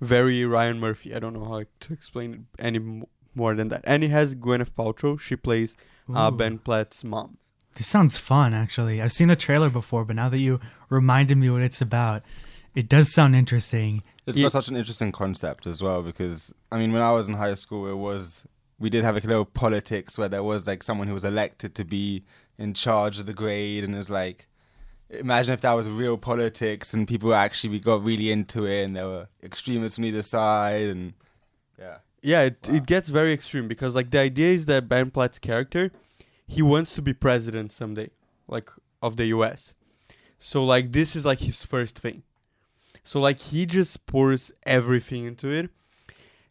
very 0.00 0.44
Ryan 0.44 0.78
Murphy. 0.78 1.14
I 1.14 1.18
don't 1.18 1.32
know 1.32 1.44
how 1.44 1.64
to 1.80 1.92
explain 1.92 2.34
it 2.34 2.62
any 2.62 3.02
more 3.34 3.54
than 3.54 3.68
that. 3.68 3.82
And 3.84 4.04
it 4.04 4.10
has 4.10 4.34
Gwyneth 4.34 4.72
Paltrow. 4.72 5.18
She 5.18 5.36
plays 5.36 5.76
uh, 6.12 6.30
Ben 6.30 6.58
Platt's 6.58 7.04
mom. 7.04 7.38
This 7.74 7.86
sounds 7.86 8.18
fun, 8.18 8.52
actually. 8.52 9.00
I've 9.00 9.12
seen 9.12 9.28
the 9.28 9.36
trailer 9.36 9.70
before, 9.70 10.04
but 10.04 10.16
now 10.16 10.28
that 10.28 10.38
you 10.38 10.60
reminded 10.90 11.38
me 11.38 11.48
what 11.48 11.62
it's 11.62 11.80
about, 11.80 12.22
it 12.74 12.88
does 12.88 13.12
sound 13.12 13.34
interesting. 13.34 14.02
It's 14.26 14.36
Ye- 14.36 14.42
got 14.44 14.52
such 14.52 14.68
an 14.68 14.76
interesting 14.76 15.12
concept 15.12 15.66
as 15.66 15.82
well 15.82 16.02
because 16.02 16.52
I 16.70 16.78
mean, 16.78 16.92
when 16.92 17.02
I 17.02 17.12
was 17.12 17.28
in 17.28 17.34
high 17.34 17.54
school, 17.54 17.88
it 17.88 17.96
was 17.96 18.46
we 18.78 18.90
did 18.90 19.04
have 19.04 19.16
a 19.16 19.20
little 19.26 19.44
politics 19.44 20.18
where 20.18 20.28
there 20.28 20.42
was 20.42 20.66
like 20.66 20.82
someone 20.82 21.06
who 21.06 21.14
was 21.14 21.24
elected 21.24 21.74
to 21.76 21.84
be 21.84 22.24
in 22.58 22.74
charge 22.74 23.18
of 23.18 23.26
the 23.26 23.32
grade, 23.32 23.84
and 23.84 23.94
it 23.94 23.98
was 23.98 24.10
like, 24.10 24.48
imagine 25.12 25.52
if 25.54 25.60
that 25.60 25.72
was 25.74 25.88
real 25.88 26.16
politics 26.16 26.92
and 26.94 27.06
people 27.06 27.34
actually 27.34 27.70
we 27.70 27.80
got 27.80 28.02
really 28.04 28.30
into 28.30 28.64
it, 28.66 28.82
and 28.84 28.96
there 28.96 29.06
were 29.06 29.28
extremists 29.42 29.98
on 29.98 30.04
either 30.04 30.22
side, 30.22 30.88
and 30.88 31.12
yeah, 31.78 31.98
Yeah, 32.22 32.42
it, 32.42 32.58
Wow. 32.68 32.74
it 32.76 32.86
gets 32.86 33.08
very 33.08 33.32
extreme 33.32 33.68
because 33.68 33.94
like 33.94 34.10
the 34.10 34.18
idea 34.20 34.52
is 34.52 34.66
that 34.66 34.88
Ben 34.88 35.10
Platt's 35.10 35.38
character, 35.38 35.90
he 36.46 36.62
wants 36.62 36.94
to 36.94 37.02
be 37.02 37.12
president 37.12 37.72
someday, 37.72 38.10
like 38.48 38.70
of 39.02 39.16
the 39.16 39.26
U.S. 39.26 39.74
So 40.38 40.64
like 40.64 40.92
this 40.92 41.14
is 41.16 41.24
like 41.24 41.40
his 41.40 41.64
first 41.64 41.98
thing. 41.98 42.22
So 43.04 43.18
like 43.20 43.38
he 43.40 43.66
just 43.66 44.06
pours 44.06 44.52
everything 44.64 45.24
into 45.24 45.48
it, 45.50 45.70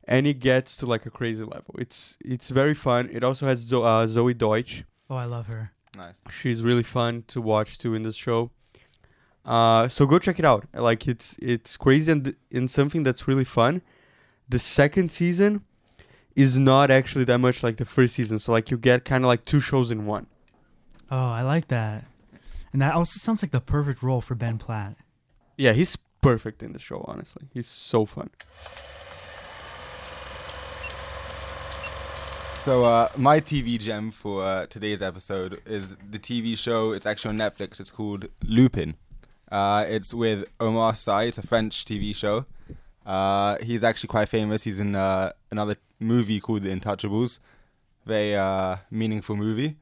and 0.05 0.27
it 0.27 0.39
gets 0.39 0.75
to 0.77 0.85
like 0.85 1.05
a 1.05 1.09
crazy 1.11 1.43
level. 1.43 1.75
It's 1.77 2.17
it's 2.23 2.49
very 2.49 2.73
fun. 2.73 3.09
It 3.11 3.23
also 3.23 3.45
has 3.45 3.59
Zo- 3.59 3.83
uh, 3.83 4.05
Zoey 4.07 4.37
Deutch. 4.37 4.83
Oh, 5.09 5.15
I 5.15 5.25
love 5.25 5.47
her. 5.47 5.71
Nice. 5.95 6.21
She's 6.29 6.61
really 6.63 6.83
fun 6.83 7.23
to 7.27 7.41
watch 7.41 7.77
too 7.77 7.95
in 7.95 8.03
this 8.03 8.15
show. 8.15 8.51
Uh, 9.43 9.87
so 9.87 10.05
go 10.05 10.19
check 10.19 10.39
it 10.39 10.45
out. 10.45 10.65
Like 10.73 11.07
it's 11.07 11.35
it's 11.41 11.77
crazy 11.77 12.11
and 12.11 12.35
in 12.49 12.67
something 12.67 13.03
that's 13.03 13.27
really 13.27 13.43
fun. 13.43 13.81
The 14.49 14.59
second 14.59 15.11
season 15.11 15.63
is 16.35 16.57
not 16.57 16.91
actually 16.91 17.23
that 17.25 17.39
much 17.39 17.63
like 17.63 17.77
the 17.77 17.85
first 17.85 18.15
season. 18.15 18.39
So 18.39 18.51
like 18.51 18.71
you 18.71 18.77
get 18.77 19.05
kind 19.05 19.23
of 19.23 19.27
like 19.27 19.45
two 19.45 19.59
shows 19.59 19.91
in 19.91 20.05
one. 20.05 20.27
Oh, 21.09 21.17
I 21.17 21.41
like 21.41 21.67
that. 21.69 22.05
And 22.71 22.81
that 22.81 22.93
also 22.93 23.17
sounds 23.19 23.41
like 23.41 23.51
the 23.51 23.59
perfect 23.59 24.01
role 24.01 24.21
for 24.21 24.35
Ben 24.35 24.57
Platt. 24.57 24.95
Yeah, 25.57 25.73
he's 25.73 25.97
perfect 26.21 26.63
in 26.63 26.71
the 26.71 26.79
show. 26.79 27.03
Honestly, 27.07 27.47
he's 27.53 27.67
so 27.67 28.05
fun. 28.05 28.29
So 32.61 32.85
uh, 32.85 33.09
my 33.17 33.39
TV 33.39 33.79
gem 33.79 34.11
for 34.11 34.43
uh, 34.43 34.67
today's 34.67 35.01
episode 35.01 35.59
is 35.65 35.95
the 36.11 36.19
TV 36.19 36.55
show. 36.55 36.91
It's 36.91 37.07
actually 37.07 37.29
on 37.29 37.37
Netflix. 37.37 37.79
It's 37.79 37.89
called 37.89 38.27
Lupin. 38.43 38.97
Uh, 39.51 39.83
it's 39.87 40.13
with 40.13 40.45
Omar 40.59 40.93
Sy. 40.93 41.23
It's 41.23 41.39
a 41.39 41.41
French 41.41 41.85
TV 41.85 42.15
show. 42.15 42.45
Uh, 43.03 43.57
he's 43.63 43.83
actually 43.83 44.09
quite 44.09 44.29
famous. 44.29 44.61
He's 44.61 44.79
in 44.79 44.95
uh, 44.95 45.31
another 45.49 45.75
movie 45.99 46.39
called 46.39 46.61
The 46.61 46.69
Intouchables. 46.69 47.39
Very 48.05 48.35
uh, 48.35 48.75
meaningful 48.91 49.35
movie. 49.35 49.77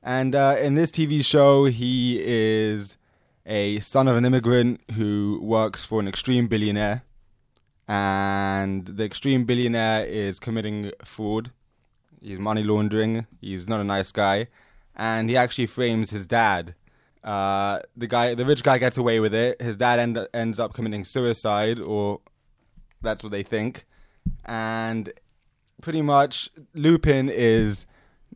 And 0.00 0.32
in 0.36 0.76
this 0.76 0.92
TV 0.92 1.24
show, 1.24 1.64
he 1.64 2.20
is 2.22 2.98
a 3.44 3.80
son 3.80 4.06
of 4.06 4.14
an 4.14 4.24
immigrant 4.24 4.80
who 4.92 5.40
works 5.42 5.84
for 5.84 5.98
an 5.98 6.06
extreme 6.06 6.46
billionaire. 6.46 7.02
And 7.88 8.86
the 8.86 9.02
extreme 9.02 9.44
billionaire 9.44 10.06
is 10.06 10.38
committing 10.38 10.92
fraud 11.04 11.50
He's 12.22 12.38
money 12.38 12.62
laundering. 12.62 13.26
He's 13.40 13.68
not 13.68 13.80
a 13.80 13.84
nice 13.84 14.12
guy, 14.12 14.46
and 14.94 15.28
he 15.28 15.36
actually 15.36 15.66
frames 15.66 16.10
his 16.10 16.26
dad. 16.26 16.74
Uh, 17.24 17.80
the 17.96 18.06
guy, 18.06 18.34
the 18.34 18.44
rich 18.44 18.62
guy, 18.62 18.78
gets 18.78 18.96
away 18.96 19.20
with 19.20 19.34
it. 19.34 19.60
His 19.60 19.76
dad 19.76 19.98
end, 19.98 20.26
ends 20.32 20.60
up 20.60 20.72
committing 20.72 21.04
suicide, 21.04 21.78
or 21.78 22.20
that's 23.00 23.22
what 23.22 23.32
they 23.32 23.42
think. 23.42 23.84
And 24.44 25.12
pretty 25.80 26.02
much, 26.02 26.48
Lupin 26.74 27.28
is 27.28 27.86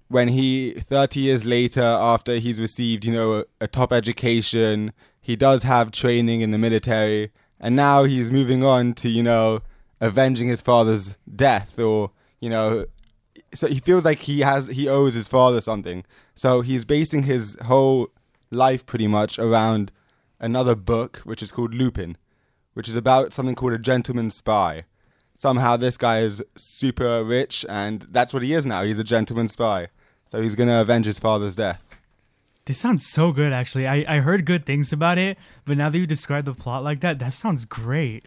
when 0.08 0.28
he, 0.28 0.72
thirty 0.80 1.20
years 1.20 1.44
later, 1.44 1.82
after 1.82 2.36
he's 2.36 2.60
received, 2.60 3.04
you 3.04 3.12
know, 3.12 3.32
a, 3.38 3.44
a 3.62 3.68
top 3.68 3.92
education, 3.92 4.92
he 5.20 5.36
does 5.36 5.62
have 5.62 5.90
training 5.90 6.40
in 6.40 6.50
the 6.50 6.58
military, 6.58 7.30
and 7.60 7.76
now 7.76 8.04
he's 8.04 8.30
moving 8.30 8.62
on 8.64 8.94
to, 8.94 9.08
you 9.08 9.22
know, 9.22 9.60
avenging 10.00 10.48
his 10.48 10.62
father's 10.62 11.16
death, 11.34 11.78
or 11.78 12.10
you 12.40 12.50
know, 12.50 12.86
so 13.56 13.66
he 13.68 13.80
feels 13.80 14.04
like 14.04 14.20
he 14.20 14.40
has 14.40 14.68
he 14.68 14.88
owes 14.88 15.14
his 15.14 15.28
father 15.28 15.60
something. 15.60 16.04
So 16.34 16.60
he's 16.60 16.84
basing 16.84 17.24
his 17.24 17.56
whole 17.64 18.08
life 18.50 18.84
pretty 18.86 19.06
much 19.06 19.38
around 19.38 19.90
another 20.38 20.74
book, 20.74 21.18
which 21.18 21.42
is 21.42 21.52
called 21.52 21.74
Lupin, 21.74 22.16
which 22.74 22.88
is 22.88 22.96
about 22.96 23.32
something 23.32 23.54
called 23.54 23.72
a 23.72 23.78
gentleman 23.78 24.30
spy. 24.30 24.84
Somehow 25.36 25.76
this 25.76 25.96
guy 25.96 26.20
is 26.20 26.42
super 26.56 27.24
rich, 27.24 27.64
and 27.68 28.06
that's 28.10 28.32
what 28.32 28.42
he 28.42 28.52
is 28.52 28.64
now. 28.64 28.82
He's 28.84 28.98
a 28.98 29.04
gentleman 29.04 29.48
spy. 29.48 29.88
So 30.28 30.40
he's 30.40 30.54
gonna 30.54 30.80
avenge 30.80 31.06
his 31.06 31.18
father's 31.18 31.56
death. 31.56 31.82
This 32.64 32.78
sounds 32.78 33.06
so 33.06 33.32
good, 33.32 33.52
actually. 33.52 33.86
I, 33.86 34.04
I 34.08 34.18
heard 34.18 34.44
good 34.44 34.66
things 34.66 34.92
about 34.92 35.18
it, 35.18 35.38
but 35.64 35.76
now 35.76 35.88
that 35.88 35.98
you 35.98 36.06
describe 36.06 36.46
the 36.46 36.54
plot 36.54 36.82
like 36.82 37.00
that, 37.00 37.20
that 37.20 37.32
sounds 37.32 37.64
great. 37.64 38.26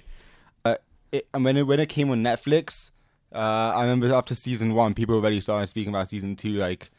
Uh, 0.64 0.76
it, 1.12 1.28
and 1.34 1.44
when 1.44 1.58
it 1.58 1.68
when 1.68 1.80
it 1.80 1.90
came 1.90 2.10
on 2.10 2.24
Netflix, 2.24 2.92
uh, 3.34 3.74
I 3.76 3.82
remember 3.84 4.14
after 4.14 4.36
season 4.36 4.74
one, 4.74 4.94
people 4.94 5.16
already 5.16 5.42
started 5.42 5.68
speaking 5.68 5.90
about 5.94 6.08
season 6.08 6.36
two. 6.36 6.54
Like 6.54 6.90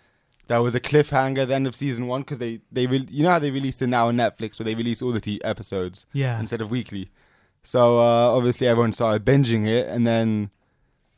there 0.48 0.62
was 0.62 0.74
a 0.74 0.80
cliffhanger 0.80 1.38
at 1.38 1.48
the 1.48 1.54
end 1.54 1.66
of 1.66 1.74
season 1.74 2.06
one 2.06 2.22
because 2.22 2.38
they 2.38 2.60
they 2.72 2.86
re- 2.86 3.06
you 3.10 3.22
know 3.22 3.30
how 3.30 3.38
they 3.38 3.50
released 3.50 3.82
it 3.82 3.86
now 3.88 4.08
on 4.08 4.16
Netflix, 4.16 4.58
where 4.58 4.64
they 4.64 4.74
release 4.74 5.02
all 5.02 5.12
the 5.12 5.20
t- 5.20 5.42
episodes 5.44 6.06
Yeah. 6.12 6.38
instead 6.40 6.60
of 6.60 6.70
weekly. 6.70 7.10
So 7.62 7.98
uh, 7.98 8.30
obviously 8.36 8.66
everyone 8.68 8.92
started 8.92 9.24
binging 9.24 9.66
it, 9.66 9.86
and 9.88 10.06
then 10.06 10.50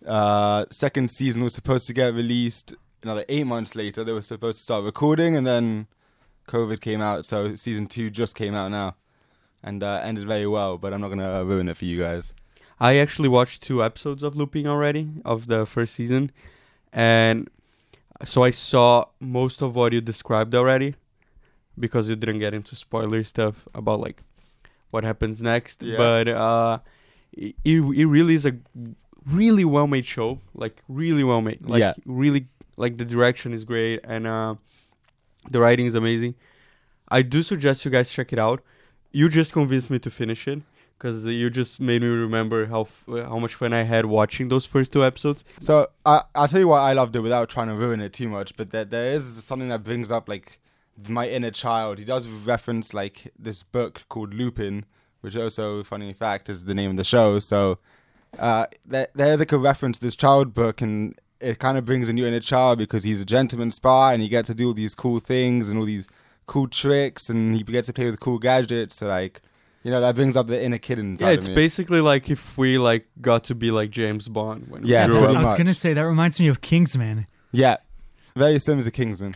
uh, 0.07 0.65
second 0.71 1.11
season 1.11 1.43
was 1.43 1.55
supposed 1.55 1.87
to 1.87 1.93
get 1.93 2.15
released 2.15 2.75
another 3.03 3.25
eight 3.29 3.47
months 3.47 3.75
later. 3.77 4.03
They 4.05 4.13
were 4.13 4.23
supposed 4.23 4.59
to 4.59 4.63
start 4.65 4.85
recording, 4.85 5.37
and 5.37 5.47
then 5.47 5.87
COVID 6.49 6.81
came 6.81 7.01
out, 7.01 7.25
so 7.27 7.55
season 7.55 7.87
two 7.87 8.11
just 8.11 8.35
came 8.35 8.55
out 8.55 8.71
now, 8.71 8.97
and 9.63 9.83
uh, 9.83 10.01
ended 10.03 10.27
very 10.27 10.47
well. 10.47 10.79
But 10.79 10.93
I'm 10.93 11.01
not 11.01 11.09
gonna 11.09 11.45
ruin 11.45 11.69
it 11.69 11.77
for 11.77 11.85
you 11.85 11.99
guys. 11.99 12.33
I 12.83 12.97
actually 13.05 13.29
watched 13.39 13.63
two 13.63 13.79
episodes 13.89 14.23
of 14.27 14.35
Lupin 14.37 14.67
already 14.67 15.05
of 15.25 15.39
the 15.53 15.61
first 15.75 15.95
season, 15.95 16.31
and 16.93 17.49
so 18.25 18.43
I 18.43 18.51
saw 18.51 18.91
most 19.21 19.63
of 19.63 19.75
what 19.77 19.93
you 19.93 20.01
described 20.01 20.53
already, 20.55 20.91
because 21.79 22.09
you 22.09 22.17
didn't 22.17 22.41
get 22.41 22.53
into 22.55 22.75
spoiler 22.77 23.23
stuff 23.25 23.57
about 23.81 24.01
like 24.07 24.19
what 24.91 25.05
happens 25.05 25.41
next. 25.43 25.83
Yeah. 25.83 25.97
But 25.97 26.29
uh, 26.29 26.79
it 27.33 27.55
it 28.03 28.07
really 28.17 28.35
is 28.35 28.47
a 28.47 28.55
really 29.41 29.65
well 29.65 29.87
made 29.87 30.07
show, 30.17 30.39
like 30.55 30.83
really 30.89 31.25
well 31.25 31.41
made, 31.41 31.61
like 31.75 31.81
Yeah. 31.81 31.95
really 32.05 32.47
like 32.77 32.97
the 32.99 33.05
direction 33.05 33.53
is 33.53 33.65
great 33.65 34.01
and 34.05 34.27
uh, 34.27 34.55
the 35.51 35.61
writing 35.61 35.87
is 35.87 35.95
amazing. 35.95 36.35
I 37.09 37.23
do 37.23 37.43
suggest 37.43 37.85
you 37.85 37.91
guys 37.91 38.11
check 38.11 38.33
it 38.33 38.39
out. 38.39 38.63
You 39.13 39.29
just 39.29 39.53
convinced 39.53 39.91
me 39.91 39.99
to 40.01 40.11
finish 40.11 40.49
it 40.49 40.63
because 41.03 41.25
you 41.25 41.51
just 41.51 41.81
made 41.81 42.01
me 42.01 42.07
remember 42.07 42.67
how 42.67 42.83
f- 42.83 43.05
how 43.09 43.39
much 43.41 43.57
fun 43.57 43.73
I 43.73 43.83
had 43.83 44.07
watching 44.07 44.49
those 44.49 44.67
first 44.67 44.93
two 44.93 45.05
episodes. 45.05 45.43
So 45.61 45.89
I 46.07 46.23
I'll 46.37 46.47
tell 46.47 46.61
you 46.61 46.69
why 46.69 46.91
I 46.91 46.93
loved 46.93 47.17
it 47.17 47.21
without 47.21 47.49
trying 47.49 47.67
to 47.69 47.75
ruin 47.75 48.01
it 48.01 48.13
too 48.13 48.29
much. 48.29 48.57
But 48.57 48.71
there 48.71 48.85
there 48.85 49.13
is 49.13 49.43
something 49.45 49.69
that 49.71 49.83
brings 49.83 50.13
up 50.13 50.29
like 50.29 50.61
my 51.09 51.29
inner 51.29 51.51
child. 51.51 51.99
He 51.99 52.05
does 52.05 52.29
reference 52.29 52.95
like 52.95 53.33
this 53.37 53.65
book 53.65 54.05
called 54.09 54.33
Lupin, 54.33 54.85
which 55.23 55.37
also, 55.37 55.83
funny 55.83 56.13
fact, 56.13 56.49
is 56.49 56.65
the 56.65 56.75
name 56.75 56.93
of 56.93 56.97
the 56.97 57.05
show. 57.05 57.41
So 57.41 57.79
uh, 58.39 58.67
there 58.87 59.09
there's 59.13 59.41
like 59.41 59.51
a 59.53 59.59
reference 59.59 59.99
to 59.99 60.05
this 60.05 60.15
child 60.15 60.55
book, 60.55 60.81
and 60.81 61.19
it 61.41 61.59
kind 61.59 61.77
of 61.77 61.85
brings 61.85 62.09
in 62.09 62.17
your 62.17 62.29
inner 62.29 62.39
child 62.39 62.79
because 62.79 63.03
he's 63.03 63.21
a 63.21 63.25
gentleman 63.25 63.73
spy 63.73 64.13
and 64.13 64.23
he 64.23 64.29
gets 64.29 64.47
to 64.47 64.55
do 64.55 64.69
all 64.69 64.75
these 64.75 64.95
cool 64.95 65.19
things 65.19 65.69
and 65.69 65.81
all 65.81 65.85
these 65.85 66.07
cool 66.47 66.69
tricks, 66.69 67.29
and 67.29 67.57
he 67.57 67.65
gets 67.65 67.89
to 67.89 67.93
play 67.93 68.07
with 68.07 68.21
cool 68.21 68.39
gadgets. 68.39 68.99
So 68.99 69.09
like. 69.09 69.41
You 69.83 69.91
know 69.91 70.01
that 70.01 70.15
brings 70.15 70.37
up 70.37 70.47
the 70.47 70.63
inner 70.63 70.79
kid 70.79 70.99
inside 71.01 71.25
yeah, 71.25 71.33
of 71.33 71.39
it's 71.39 71.49
me. 71.49 71.55
basically 71.55 72.01
like 72.01 72.31
if 72.31 72.57
we 72.57 72.79
like 72.79 73.07
got 73.21 73.45
to 73.45 73.55
be 73.55 73.71
like 73.73 73.91
James 73.91 74.29
Bond 74.29 74.67
when 74.69 74.87
Yeah, 74.87 75.07
we 75.07 75.13
grew 75.13 75.19
pretty 75.21 75.37
I 75.37 75.43
was 75.43 75.55
gonna 75.55 75.75
say 75.75 75.93
that 75.93 76.03
reminds 76.03 76.39
me 76.39 76.49
of 76.49 76.61
Kingsman. 76.61 77.27
yeah, 77.51 77.79
very 78.37 78.59
similar 78.61 78.85
to 78.85 78.91
Kingsman. 78.91 79.35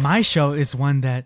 My 0.00 0.20
show 0.20 0.52
is 0.52 0.74
one 0.74 1.00
that 1.00 1.24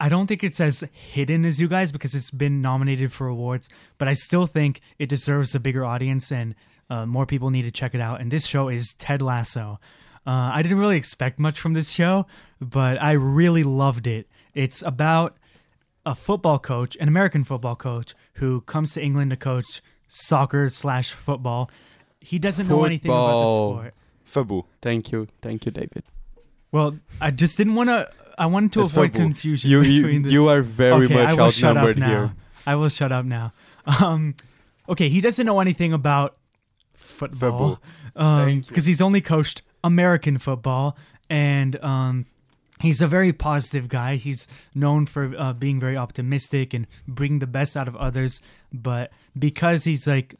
I 0.00 0.08
don't 0.08 0.26
think 0.26 0.42
it's 0.42 0.60
as 0.60 0.82
hidden 0.92 1.44
as 1.44 1.60
you 1.60 1.68
guys 1.68 1.92
because 1.92 2.14
it's 2.14 2.30
been 2.32 2.60
nominated 2.60 3.12
for 3.12 3.28
awards, 3.28 3.68
but 3.98 4.08
I 4.08 4.14
still 4.14 4.46
think 4.46 4.80
it 4.98 5.08
deserves 5.08 5.54
a 5.54 5.60
bigger 5.60 5.84
audience 5.84 6.32
and 6.32 6.56
uh, 6.90 7.06
more 7.06 7.24
people 7.24 7.50
need 7.50 7.62
to 7.62 7.70
check 7.70 7.94
it 7.94 8.00
out. 8.00 8.20
And 8.20 8.30
this 8.30 8.46
show 8.46 8.68
is 8.68 8.94
Ted 8.94 9.22
Lasso. 9.22 9.78
Uh, 10.26 10.50
I 10.54 10.62
didn't 10.62 10.78
really 10.78 10.96
expect 10.96 11.38
much 11.38 11.60
from 11.60 11.74
this 11.74 11.90
show, 11.90 12.26
but 12.60 13.00
I 13.02 13.12
really 13.12 13.62
loved 13.62 14.06
it. 14.06 14.26
It's 14.54 14.82
about 14.82 15.36
a 16.06 16.14
football 16.14 16.58
coach, 16.58 16.96
an 17.00 17.08
American 17.08 17.44
football 17.44 17.76
coach, 17.76 18.14
who 18.34 18.60
comes 18.62 18.94
to 18.94 19.02
England 19.02 19.30
to 19.30 19.36
coach 19.36 19.82
soccer 20.08 20.68
slash 20.70 21.12
football. 21.12 21.70
He 22.20 22.38
doesn't 22.38 22.68
know 22.68 22.84
anything 22.84 23.10
about 23.10 23.26
the 23.26 23.32
Football. 23.32 23.72
sport. 23.78 23.94
Football. 24.24 24.66
Thank 24.80 25.12
you, 25.12 25.28
thank 25.42 25.66
you, 25.66 25.72
David. 25.72 26.04
Well, 26.72 26.98
I 27.20 27.30
just 27.30 27.56
didn't 27.58 27.74
want 27.74 27.90
to. 27.90 28.08
I 28.38 28.46
wanted 28.46 28.72
to 28.72 28.80
It's 28.82 28.90
avoid 28.90 29.12
football. 29.12 29.26
confusion 29.26 29.70
You 29.70 29.80
between 29.82 30.12
you, 30.12 30.20
this. 30.20 30.32
you 30.32 30.48
are 30.48 30.62
very 30.62 31.04
okay, 31.04 31.14
much 31.14 31.28
I 31.28 31.34
will 31.34 31.50
shut 31.50 31.76
up 31.76 31.82
outnumbered 31.84 31.98
now. 31.98 32.08
here. 32.08 32.32
I 32.66 32.74
will 32.76 32.88
shut 32.88 33.12
up 33.12 33.24
now. 33.26 33.52
Um, 34.02 34.34
okay, 34.88 35.08
he 35.08 35.20
doesn't 35.20 35.44
know 35.46 35.60
anything 35.60 35.92
about 35.92 36.36
football 36.94 37.80
Thank 38.16 38.64
you. 38.64 38.68
because 38.68 38.86
he's 38.86 39.00
only 39.00 39.20
coached 39.20 39.62
American 39.84 40.38
football, 40.38 40.96
and 41.30 41.76
um, 41.84 42.26
he's 42.80 43.00
a 43.00 43.06
very 43.06 43.32
positive 43.32 43.88
guy. 43.88 44.16
He's 44.16 44.48
known 44.74 45.06
for 45.06 45.32
uh, 45.38 45.52
being 45.52 45.78
very 45.78 45.96
optimistic 45.96 46.74
and 46.74 46.88
bringing 47.06 47.38
the 47.38 47.46
best 47.46 47.76
out 47.76 47.86
of 47.86 47.94
others. 47.94 48.42
But 48.72 49.12
because 49.38 49.84
he's 49.84 50.08
like 50.08 50.34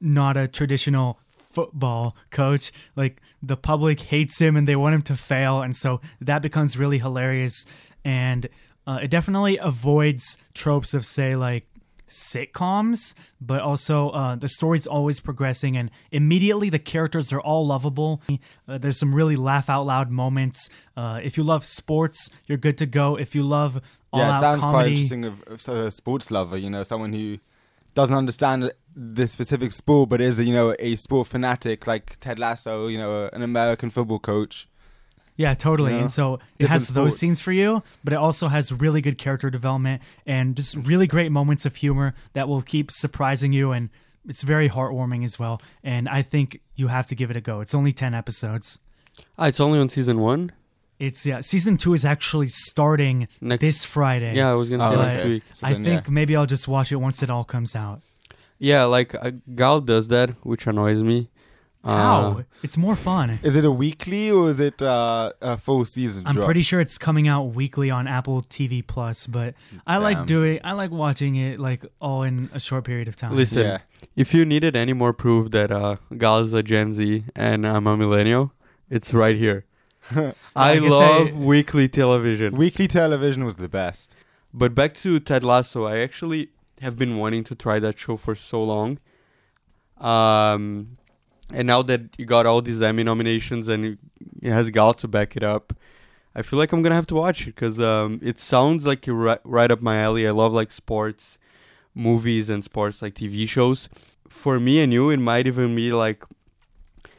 not 0.00 0.36
a 0.36 0.48
traditional 0.48 1.20
football 1.52 2.16
coach. 2.30 2.72
Like 2.96 3.20
the 3.42 3.56
public 3.56 4.00
hates 4.00 4.40
him 4.40 4.56
and 4.56 4.66
they 4.66 4.76
want 4.76 4.94
him 4.94 5.02
to 5.02 5.16
fail, 5.16 5.62
and 5.62 5.76
so 5.76 6.00
that 6.20 6.42
becomes 6.42 6.76
really 6.76 6.98
hilarious. 6.98 7.66
And 8.04 8.48
uh, 8.86 9.00
it 9.02 9.10
definitely 9.10 9.58
avoids 9.58 10.38
tropes 10.54 10.94
of 10.94 11.06
say 11.06 11.36
like 11.36 11.66
sitcoms, 12.12 13.14
but 13.40 13.60
also 13.60 14.10
uh, 14.10 14.36
the 14.36 14.48
story's 14.48 14.86
always 14.86 15.20
progressing, 15.20 15.76
and 15.76 15.90
immediately 16.10 16.70
the 16.70 16.78
characters 16.78 17.32
are 17.32 17.40
all 17.40 17.66
lovable. 17.66 18.22
Uh, 18.68 18.78
there's 18.78 18.98
some 18.98 19.14
really 19.14 19.36
laugh 19.36 19.68
out 19.68 19.84
loud 19.84 20.10
moments. 20.10 20.70
Uh, 20.96 21.20
if 21.22 21.36
you 21.36 21.42
love 21.42 21.64
sports, 21.64 22.30
you're 22.46 22.58
good 22.58 22.78
to 22.78 22.86
go. 22.86 23.16
If 23.16 23.34
you 23.34 23.42
love 23.42 23.80
all 24.12 24.20
yeah, 24.20 24.36
it 24.36 24.40
sounds 24.40 24.62
quite 24.62 24.88
interesting 24.88 25.24
of, 25.24 25.42
of 25.44 25.68
of 25.68 25.86
a 25.86 25.90
sports 25.90 26.30
lover, 26.30 26.56
you 26.56 26.70
know, 26.70 26.82
someone 26.82 27.12
who 27.12 27.38
doesn't 27.94 28.16
understand 28.16 28.72
the 28.94 29.26
specific 29.26 29.72
sport, 29.72 30.08
but 30.10 30.20
is, 30.20 30.38
you 30.38 30.52
know, 30.52 30.74
a 30.78 30.96
sport 30.96 31.28
fanatic 31.28 31.86
like 31.86 32.18
Ted 32.20 32.38
Lasso, 32.38 32.88
you 32.88 32.98
know, 32.98 33.28
an 33.32 33.42
American 33.42 33.90
football 33.90 34.18
coach. 34.18 34.68
Yeah, 35.36 35.54
totally. 35.54 35.92
Yeah. 35.92 36.00
And 36.00 36.10
so 36.10 36.34
it 36.34 36.40
Different 36.60 36.70
has 36.72 36.88
those 36.88 37.18
scenes 37.18 37.40
for 37.40 37.52
you, 37.52 37.82
but 38.04 38.12
it 38.12 38.16
also 38.16 38.48
has 38.48 38.70
really 38.70 39.00
good 39.00 39.16
character 39.18 39.50
development 39.50 40.02
and 40.26 40.54
just 40.54 40.76
really 40.76 41.06
great 41.06 41.32
moments 41.32 41.64
of 41.64 41.76
humor 41.76 42.14
that 42.34 42.48
will 42.48 42.62
keep 42.62 42.90
surprising 42.90 43.52
you 43.52 43.72
and 43.72 43.88
it's 44.28 44.42
very 44.42 44.68
heartwarming 44.68 45.24
as 45.24 45.38
well. 45.38 45.60
And 45.82 46.08
I 46.08 46.22
think 46.22 46.60
you 46.76 46.88
have 46.88 47.06
to 47.08 47.14
give 47.14 47.30
it 47.30 47.36
a 47.36 47.40
go. 47.40 47.60
It's 47.60 47.74
only 47.74 47.92
10 47.92 48.14
episodes. 48.14 48.78
Ah, 49.38 49.46
it's 49.46 49.58
only 49.58 49.78
on 49.78 49.88
season 49.88 50.20
one. 50.20 50.52
It's 50.98 51.26
yeah, 51.26 51.40
season 51.40 51.76
2 51.78 51.94
is 51.94 52.04
actually 52.04 52.48
starting 52.48 53.26
Next- 53.40 53.60
this 53.62 53.84
Friday. 53.84 54.36
Yeah, 54.36 54.50
I 54.50 54.54
was 54.54 54.70
gonna 54.70 54.86
Oh, 54.86 54.90
say 54.90 54.96
But 54.96 55.04
next 55.06 55.18
okay. 55.20 55.28
week. 55.28 55.42
So 55.54 55.66
I 55.66 55.72
then, 55.72 55.84
think 55.84 56.04
yeah. 56.06 56.10
maybe 56.12 56.36
I'll 56.36 56.46
just 56.46 56.68
watch 56.68 56.92
it 56.92 56.96
once 56.96 57.22
it 57.22 57.30
all 57.30 57.42
comes 57.44 57.74
out. 57.74 58.02
Yeah, 58.58 58.84
like 58.84 59.12
uh, 59.16 59.32
Gal 59.56 59.80
does 59.80 60.06
that, 60.08 60.30
which 60.44 60.68
annoys 60.68 61.02
me. 61.02 61.28
Uh, 61.84 62.42
it's 62.62 62.76
more 62.76 62.94
fun. 62.94 63.38
Is 63.42 63.56
it 63.56 63.64
a 63.64 63.70
weekly 63.72 64.30
or 64.30 64.50
is 64.50 64.60
it 64.60 64.80
uh, 64.80 65.32
a 65.40 65.58
full 65.58 65.84
season 65.84 66.24
I'm 66.26 66.34
drop? 66.34 66.44
pretty 66.44 66.62
sure 66.62 66.80
it's 66.80 66.96
coming 66.96 67.26
out 67.26 67.54
weekly 67.54 67.90
on 67.90 68.06
Apple 68.06 68.42
TV 68.42 68.86
Plus, 68.86 69.26
but 69.26 69.54
I 69.86 69.96
like 69.96 70.26
doing 70.26 70.60
I 70.62 70.72
like 70.74 70.92
watching 70.92 71.34
it 71.36 71.58
like 71.58 71.84
all 72.00 72.22
in 72.22 72.50
a 72.54 72.60
short 72.60 72.84
period 72.84 73.08
of 73.08 73.16
time. 73.16 73.34
Listen, 73.36 73.62
Yeah. 73.62 73.78
if 74.14 74.32
you 74.32 74.44
needed 74.44 74.76
any 74.76 74.92
more 74.92 75.12
proof 75.12 75.50
that 75.50 75.72
uh, 75.72 75.96
Gal 76.16 76.38
is 76.38 76.52
a 76.52 76.62
Gen 76.62 76.92
Z 76.92 77.24
and 77.34 77.66
I'm 77.66 77.86
a 77.88 77.96
millennial, 77.96 78.52
it's 78.88 79.12
right 79.12 79.36
here. 79.36 79.64
I, 80.14 80.34
I 80.54 80.78
love 80.78 81.28
I- 81.28 81.32
weekly 81.32 81.88
television. 81.88 82.56
Weekly 82.56 82.86
television 82.86 83.44
was 83.44 83.56
the 83.56 83.68
best. 83.68 84.14
But 84.54 84.74
back 84.74 84.94
to 85.02 85.18
Ted 85.18 85.42
Lasso, 85.42 85.84
I 85.84 85.98
actually 85.98 86.50
have 86.80 86.96
been 86.98 87.16
wanting 87.16 87.42
to 87.44 87.54
try 87.54 87.78
that 87.80 87.98
show 87.98 88.16
for 88.16 88.34
so 88.34 88.62
long. 88.62 88.98
Um, 89.98 90.98
and 91.54 91.66
now 91.66 91.82
that 91.82 92.02
you 92.18 92.24
got 92.26 92.46
all 92.46 92.60
these 92.62 92.80
Emmy 92.82 93.04
nominations 93.04 93.68
and 93.68 93.84
it- 93.84 93.98
has 94.50 94.70
Gal 94.70 94.94
to 94.94 95.08
back 95.08 95.36
it 95.36 95.42
up, 95.44 95.72
I 96.34 96.42
feel 96.42 96.58
like 96.58 96.72
I'm 96.72 96.82
gonna 96.82 96.94
have 96.94 97.06
to 97.08 97.14
watch 97.14 97.42
it 97.42 97.54
because 97.54 97.78
um, 97.80 98.18
it 98.22 98.38
sounds 98.40 98.86
like 98.86 99.06
you're 99.06 99.16
right, 99.16 99.40
right 99.44 99.70
up 99.70 99.82
my 99.82 99.98
alley. 99.98 100.26
I 100.26 100.30
love 100.30 100.52
like 100.52 100.72
sports, 100.72 101.38
movies, 101.94 102.48
and 102.50 102.64
sports 102.64 103.02
like 103.02 103.14
TV 103.14 103.48
shows. 103.48 103.88
For 104.28 104.58
me 104.58 104.80
and 104.80 104.92
you, 104.92 105.10
it 105.10 105.18
might 105.18 105.46
even 105.46 105.76
be 105.76 105.92
like 105.92 106.24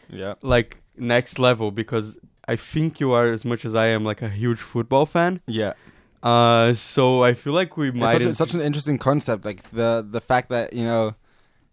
Yeah. 0.09 0.33
like 0.41 0.81
next 0.97 1.39
level 1.39 1.71
because 1.71 2.17
I 2.47 2.55
think 2.55 2.99
you 2.99 3.11
are 3.13 3.31
as 3.31 3.45
much 3.45 3.65
as 3.65 3.75
I 3.75 3.87
am 3.87 4.03
like 4.03 4.21
a 4.21 4.29
huge 4.29 4.59
football 4.59 5.05
fan. 5.05 5.41
Yeah. 5.47 5.73
Uh, 6.21 6.73
so 6.73 7.23
I 7.23 7.33
feel 7.33 7.53
like 7.53 7.77
we 7.77 7.89
It's 7.89 7.97
might. 7.97 8.13
such, 8.21 8.25
a, 8.25 8.35
such 8.35 8.53
an 8.53 8.61
interesting 8.61 8.97
concept. 8.97 9.45
Like 9.45 9.69
the 9.71 10.05
the 10.09 10.21
fact 10.21 10.49
that 10.49 10.73
you 10.73 10.83
know 10.83 11.15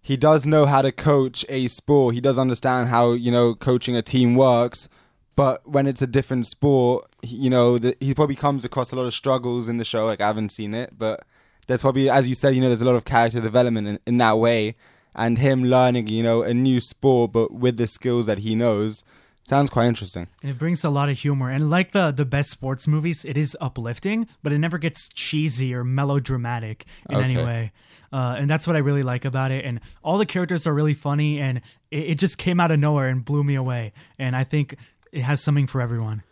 he 0.03 0.17
does 0.17 0.47
know 0.47 0.67
how 0.67 0.83
to 0.83 0.93
coach 0.93 1.45
a 1.49 1.69
sport. 1.69 2.15
He 2.15 2.21
does 2.21 2.39
understand 2.39 2.89
how 2.89 3.13
you 3.13 3.31
know 3.31 3.55
coaching 3.55 3.97
a 3.97 4.03
team 4.03 4.35
works. 4.35 4.89
But 5.37 5.67
when 5.67 5.87
it's 5.87 6.03
a 6.03 6.07
different 6.07 6.47
sport, 6.47 7.09
he, 7.23 7.37
you 7.37 7.51
know 7.51 7.79
the, 7.79 7.97
he 8.01 8.15
probably 8.15 8.37
comes 8.37 8.65
across 8.65 8.93
a 8.93 8.97
lot 8.97 9.05
of 9.05 9.15
struggles 9.15 9.69
in 9.69 9.79
the 9.79 9.85
show. 9.85 10.07
Like 10.07 10.21
I 10.21 10.27
haven't 10.27 10.51
seen 10.51 10.75
it, 10.75 10.99
but 10.99 11.25
there's 11.71 11.83
probably, 11.83 12.11
as 12.11 12.29
you 12.29 12.35
said, 12.35 12.55
you 12.55 12.61
know, 12.61 12.67
there's 12.67 12.83
a 12.83 12.85
lot 12.85 12.97
of 12.97 13.05
character 13.05 13.41
development 13.41 13.87
in, 13.87 13.99
in 14.05 14.19
that 14.19 14.39
way. 14.39 14.75
And 15.15 15.39
him 15.39 15.65
learning, 15.65 16.09
you 16.09 16.23
know, 16.23 16.43
a 16.43 16.53
new 16.53 16.81
sport, 16.81 17.33
but 17.33 17.53
with 17.53 17.77
the 17.77 17.87
skills 17.87 18.27
that 18.27 18.41
he 18.41 18.55
knows, 18.57 19.05
sounds 19.49 19.71
quite 19.71 19.87
interesting. 19.87 20.29
And 20.43 20.51
it 20.51 20.59
brings 20.59 20.85
a 20.85 20.91
lot 20.91 21.09
of 21.09 21.19
humor. 21.19 21.49
And 21.49 21.71
like 21.71 21.93
the 21.93 22.11
the 22.11 22.25
best 22.25 22.51
sports 22.51 22.87
movies, 22.87 23.25
it 23.25 23.37
is 23.37 23.57
uplifting, 23.61 24.29
but 24.43 24.53
it 24.53 24.59
never 24.59 24.79
gets 24.79 25.09
cheesy 25.09 25.73
or 25.75 25.85
melodramatic 25.85 26.87
in 27.09 27.21
any 27.21 27.37
way. 27.37 27.73
Uh, 28.13 28.37
and 28.39 28.51
that's 28.51 28.67
what 28.67 28.77
I 28.77 28.81
really 28.81 29.03
like 29.03 29.25
about 29.25 29.51
it. 29.51 29.65
And 29.65 29.81
all 30.03 30.19
the 30.19 30.27
characters 30.27 30.67
are 30.67 30.75
really 30.75 30.95
funny, 30.95 31.41
and 31.41 31.59
it, 31.91 32.11
it 32.11 32.15
just 32.19 32.39
came 32.39 32.61
out 32.61 32.71
of 32.71 32.79
nowhere 32.79 33.09
and 33.09 33.25
blew 33.25 33.45
me 33.45 33.55
away. 33.55 33.93
And 34.19 34.35
I 34.35 34.45
think 34.45 34.77
it 35.13 35.23
has 35.23 35.41
something 35.41 35.67
for 35.67 35.81
everyone. 35.81 36.23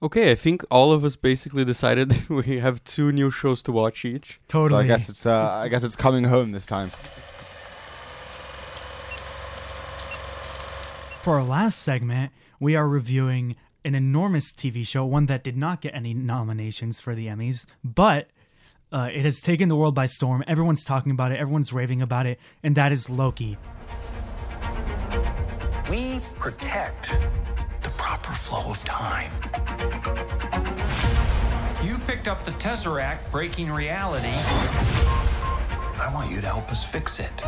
Okay, 0.00 0.30
I 0.30 0.36
think 0.36 0.64
all 0.70 0.92
of 0.92 1.04
us 1.04 1.16
basically 1.16 1.64
decided 1.64 2.08
that 2.10 2.30
we 2.30 2.58
have 2.58 2.82
two 2.84 3.12
new 3.12 3.30
shows 3.30 3.62
to 3.64 3.72
watch 3.72 4.04
each. 4.04 4.40
Totally. 4.48 4.82
So 4.82 4.84
I 4.84 4.86
guess 4.86 5.08
it's 5.08 5.26
uh, 5.26 5.50
I 5.50 5.68
guess 5.68 5.84
it's 5.84 5.96
coming 5.96 6.24
home 6.24 6.52
this 6.52 6.66
time. 6.66 6.90
For 11.22 11.34
our 11.34 11.42
last 11.42 11.80
segment, 11.80 12.32
we 12.60 12.74
are 12.76 12.88
reviewing 12.88 13.56
an 13.84 13.94
enormous 13.94 14.52
TV 14.52 14.86
show, 14.86 15.04
one 15.04 15.26
that 15.26 15.44
did 15.44 15.56
not 15.56 15.80
get 15.80 15.94
any 15.94 16.14
nominations 16.14 17.00
for 17.00 17.14
the 17.14 17.26
Emmys, 17.26 17.66
but 17.84 18.28
uh, 18.92 19.10
it 19.12 19.24
has 19.24 19.40
taken 19.40 19.68
the 19.68 19.76
world 19.76 19.94
by 19.94 20.06
storm. 20.06 20.42
Everyone's 20.46 20.84
talking 20.84 21.12
about 21.12 21.32
it, 21.32 21.38
everyone's 21.38 21.72
raving 21.72 22.02
about 22.02 22.26
it, 22.26 22.38
and 22.62 22.74
that 22.74 22.92
is 22.92 23.10
Loki. 23.10 23.56
We 25.90 26.20
protect 26.38 27.16
the 27.82 27.88
proper 27.90 28.32
flow 28.32 28.70
of 28.70 28.84
time. 28.84 29.32
You 31.82 31.98
picked 31.98 32.28
up 32.28 32.44
the 32.44 32.50
Tesseract 32.52 33.30
breaking 33.30 33.70
reality. 33.70 34.28
I 35.98 36.10
want 36.12 36.30
you 36.30 36.40
to 36.40 36.46
help 36.46 36.70
us 36.70 36.84
fix 36.84 37.20
it. 37.20 37.40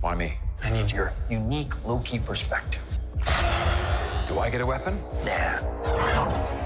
Why 0.00 0.14
me? 0.14 0.34
I 0.62 0.70
need 0.70 0.90
your 0.92 1.12
unique 1.30 1.72
Loki 1.84 2.18
perspective. 2.18 2.98
Do 4.28 4.38
I 4.38 4.50
get 4.50 4.60
a 4.60 4.66
weapon? 4.66 5.00
Nah. 5.24 6.57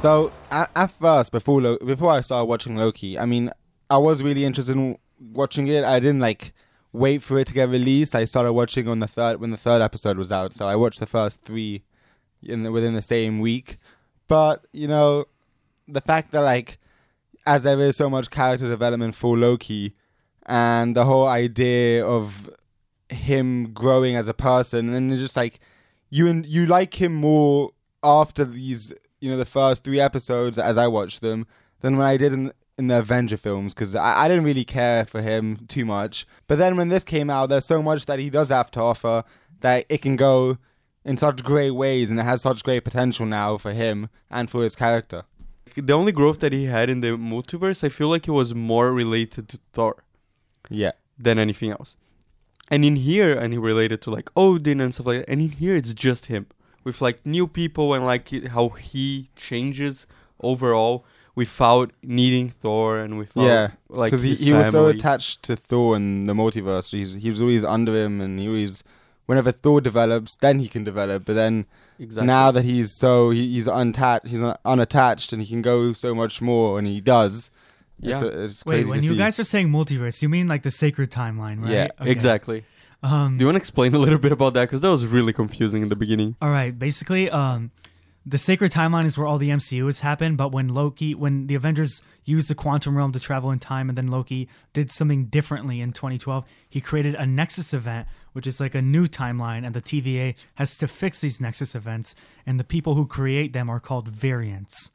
So 0.00 0.32
at, 0.50 0.70
at 0.74 0.90
first, 0.92 1.30
before 1.30 1.60
Lo- 1.60 1.76
before 1.84 2.10
I 2.10 2.22
started 2.22 2.46
watching 2.46 2.74
Loki, 2.74 3.18
I 3.18 3.26
mean, 3.26 3.50
I 3.90 3.98
was 3.98 4.22
really 4.22 4.46
interested 4.46 4.74
in 4.74 4.96
watching 5.20 5.66
it. 5.66 5.84
I 5.84 6.00
didn't 6.00 6.20
like 6.20 6.54
wait 6.90 7.22
for 7.22 7.38
it 7.38 7.48
to 7.48 7.52
get 7.52 7.68
released. 7.68 8.14
I 8.14 8.24
started 8.24 8.54
watching 8.54 8.88
on 8.88 9.00
the 9.00 9.06
third 9.06 9.42
when 9.42 9.50
the 9.50 9.58
third 9.58 9.82
episode 9.82 10.16
was 10.16 10.32
out. 10.32 10.54
So 10.54 10.66
I 10.66 10.74
watched 10.74 11.00
the 11.00 11.06
first 11.06 11.42
three 11.42 11.82
in 12.42 12.62
the, 12.62 12.72
within 12.72 12.94
the 12.94 13.02
same 13.02 13.40
week. 13.40 13.76
But 14.26 14.66
you 14.72 14.88
know, 14.88 15.26
the 15.86 16.00
fact 16.00 16.32
that 16.32 16.40
like, 16.40 16.78
as 17.44 17.64
there 17.64 17.78
is 17.80 17.98
so 17.98 18.08
much 18.08 18.30
character 18.30 18.70
development 18.70 19.14
for 19.14 19.36
Loki, 19.36 19.94
and 20.46 20.96
the 20.96 21.04
whole 21.04 21.26
idea 21.26 22.06
of 22.06 22.48
him 23.10 23.74
growing 23.74 24.16
as 24.16 24.28
a 24.28 24.34
person, 24.34 24.94
and 24.94 25.14
just 25.18 25.36
like 25.36 25.60
you 26.08 26.26
and 26.26 26.46
you 26.46 26.64
like 26.64 26.98
him 27.02 27.12
more 27.12 27.72
after 28.02 28.46
these, 28.46 28.94
you 29.20 29.30
know, 29.30 29.36
the 29.36 29.44
first 29.44 29.84
three 29.84 30.00
episodes 30.00 30.58
as 30.58 30.76
I 30.76 30.86
watched 30.86 31.20
them 31.20 31.46
than 31.80 31.96
when 31.96 32.06
I 32.06 32.16
did 32.16 32.32
in 32.32 32.52
in 32.78 32.86
the 32.86 32.98
Avenger 33.00 33.36
films 33.36 33.74
because 33.74 33.94
I, 33.94 34.24
I 34.24 34.28
didn't 34.28 34.44
really 34.44 34.64
care 34.64 35.04
for 35.04 35.20
him 35.20 35.66
too 35.68 35.84
much. 35.84 36.26
But 36.46 36.56
then 36.56 36.78
when 36.78 36.88
this 36.88 37.04
came 37.04 37.28
out, 37.28 37.50
there's 37.50 37.66
so 37.66 37.82
much 37.82 38.06
that 38.06 38.18
he 38.18 38.30
does 38.30 38.48
have 38.48 38.70
to 38.70 38.80
offer 38.80 39.22
that 39.60 39.84
it 39.90 40.00
can 40.00 40.16
go 40.16 40.56
in 41.04 41.18
such 41.18 41.42
great 41.44 41.72
ways, 41.72 42.10
and 42.10 42.18
it 42.18 42.22
has 42.22 42.40
such 42.40 42.62
great 42.62 42.84
potential 42.84 43.26
now 43.26 43.58
for 43.58 43.72
him 43.72 44.08
and 44.30 44.48
for 44.50 44.62
his 44.62 44.74
character. 44.76 45.24
The 45.76 45.92
only 45.92 46.12
growth 46.12 46.40
that 46.40 46.52
he 46.54 46.64
had 46.66 46.88
in 46.88 47.00
the 47.02 47.08
multiverse, 47.18 47.84
I 47.84 47.90
feel 47.90 48.08
like 48.08 48.26
it 48.26 48.32
was 48.32 48.54
more 48.54 48.92
related 48.92 49.48
to 49.50 49.58
Thor 49.74 50.02
Yeah. 50.70 50.92
than 51.18 51.38
anything 51.38 51.70
else. 51.70 51.96
And 52.70 52.82
in 52.84 52.96
here, 52.96 53.36
and 53.36 53.52
he 53.52 53.58
related 53.58 54.00
to 54.02 54.10
like 54.10 54.30
Odin 54.36 54.80
and 54.80 54.94
stuff 54.94 55.06
like 55.06 55.18
that. 55.18 55.28
And 55.30 55.40
in 55.42 55.50
here, 55.50 55.76
it's 55.76 55.92
just 55.92 56.26
him 56.26 56.46
with 56.84 57.00
like 57.00 57.24
new 57.24 57.46
people 57.46 57.94
and 57.94 58.04
like 58.04 58.30
how 58.48 58.70
he 58.70 59.30
changes 59.36 60.06
overall 60.40 61.04
without 61.34 61.92
needing 62.02 62.50
Thor 62.50 62.98
and 62.98 63.18
without 63.18 63.44
yeah. 63.44 63.70
like 63.88 64.10
Because 64.10 64.22
he, 64.22 64.34
he 64.34 64.52
was 64.52 64.68
so 64.68 64.88
attached 64.88 65.42
to 65.44 65.56
Thor 65.56 65.96
and 65.96 66.28
the 66.28 66.32
multiverse. 66.34 66.90
He's, 66.90 67.14
he 67.14 67.30
was 67.30 67.40
always 67.40 67.64
under 67.64 67.96
him, 67.96 68.20
and 68.20 68.38
he 68.38 68.48
always, 68.48 68.82
whenever 69.26 69.52
Thor 69.52 69.80
develops, 69.80 70.36
then 70.36 70.58
he 70.58 70.68
can 70.68 70.84
develop. 70.84 71.24
But 71.24 71.34
then 71.34 71.66
Exactly. 71.98 72.26
now 72.26 72.50
that 72.50 72.64
he's 72.64 72.92
so 72.92 73.30
he, 73.30 73.54
he's 73.54 73.68
unattached, 73.68 74.26
he's 74.26 74.40
unattached, 74.64 75.32
and 75.32 75.40
he 75.42 75.48
can 75.48 75.62
go 75.62 75.92
so 75.92 76.14
much 76.14 76.40
more, 76.42 76.78
and 76.78 76.86
he 76.86 77.00
does. 77.00 77.50
Yeah. 78.00 78.16
It's, 78.16 78.22
it's 78.22 78.66
Wait, 78.66 78.86
when 78.86 79.02
you 79.02 79.10
see. 79.10 79.16
guys 79.16 79.38
are 79.38 79.44
saying 79.44 79.68
multiverse, 79.68 80.22
you 80.22 80.28
mean 80.28 80.46
like 80.46 80.62
the 80.62 80.70
sacred 80.70 81.10
timeline, 81.10 81.62
right? 81.62 81.70
Yeah, 81.72 81.88
Okay. 82.00 82.10
Exactly. 82.10 82.64
Um, 83.02 83.38
Do 83.38 83.42
you 83.42 83.46
want 83.46 83.54
to 83.54 83.60
explain 83.60 83.94
a 83.94 83.98
little 83.98 84.18
bit 84.18 84.32
about 84.32 84.54
that? 84.54 84.66
Because 84.66 84.80
that 84.82 84.90
was 84.90 85.06
really 85.06 85.32
confusing 85.32 85.82
in 85.82 85.88
the 85.88 85.96
beginning. 85.96 86.36
All 86.42 86.50
right, 86.50 86.78
basically, 86.78 87.30
um, 87.30 87.70
the 88.26 88.38
sacred 88.38 88.70
timeline 88.70 89.06
is 89.06 89.16
where 89.16 89.26
all 89.26 89.38
the 89.38 89.48
MCU 89.48 89.86
has 89.86 90.00
happened. 90.00 90.36
But 90.36 90.52
when 90.52 90.68
Loki, 90.68 91.14
when 91.14 91.46
the 91.46 91.54
Avengers 91.54 92.02
used 92.24 92.50
the 92.50 92.54
quantum 92.54 92.96
realm 92.96 93.12
to 93.12 93.20
travel 93.20 93.50
in 93.50 93.58
time, 93.58 93.88
and 93.88 93.96
then 93.96 94.08
Loki 94.08 94.48
did 94.72 94.90
something 94.90 95.26
differently 95.26 95.80
in 95.80 95.92
2012, 95.92 96.44
he 96.68 96.80
created 96.80 97.14
a 97.14 97.26
Nexus 97.26 97.72
event, 97.72 98.06
which 98.32 98.46
is 98.46 98.60
like 98.60 98.74
a 98.74 98.82
new 98.82 99.06
timeline, 99.06 99.64
and 99.64 99.74
the 99.74 99.80
TVA 99.80 100.34
has 100.56 100.76
to 100.78 100.86
fix 100.86 101.20
these 101.20 101.40
Nexus 101.40 101.74
events, 101.74 102.14
and 102.44 102.60
the 102.60 102.64
people 102.64 102.94
who 102.94 103.06
create 103.06 103.52
them 103.52 103.70
are 103.70 103.80
called 103.80 104.08
variants. 104.08 104.92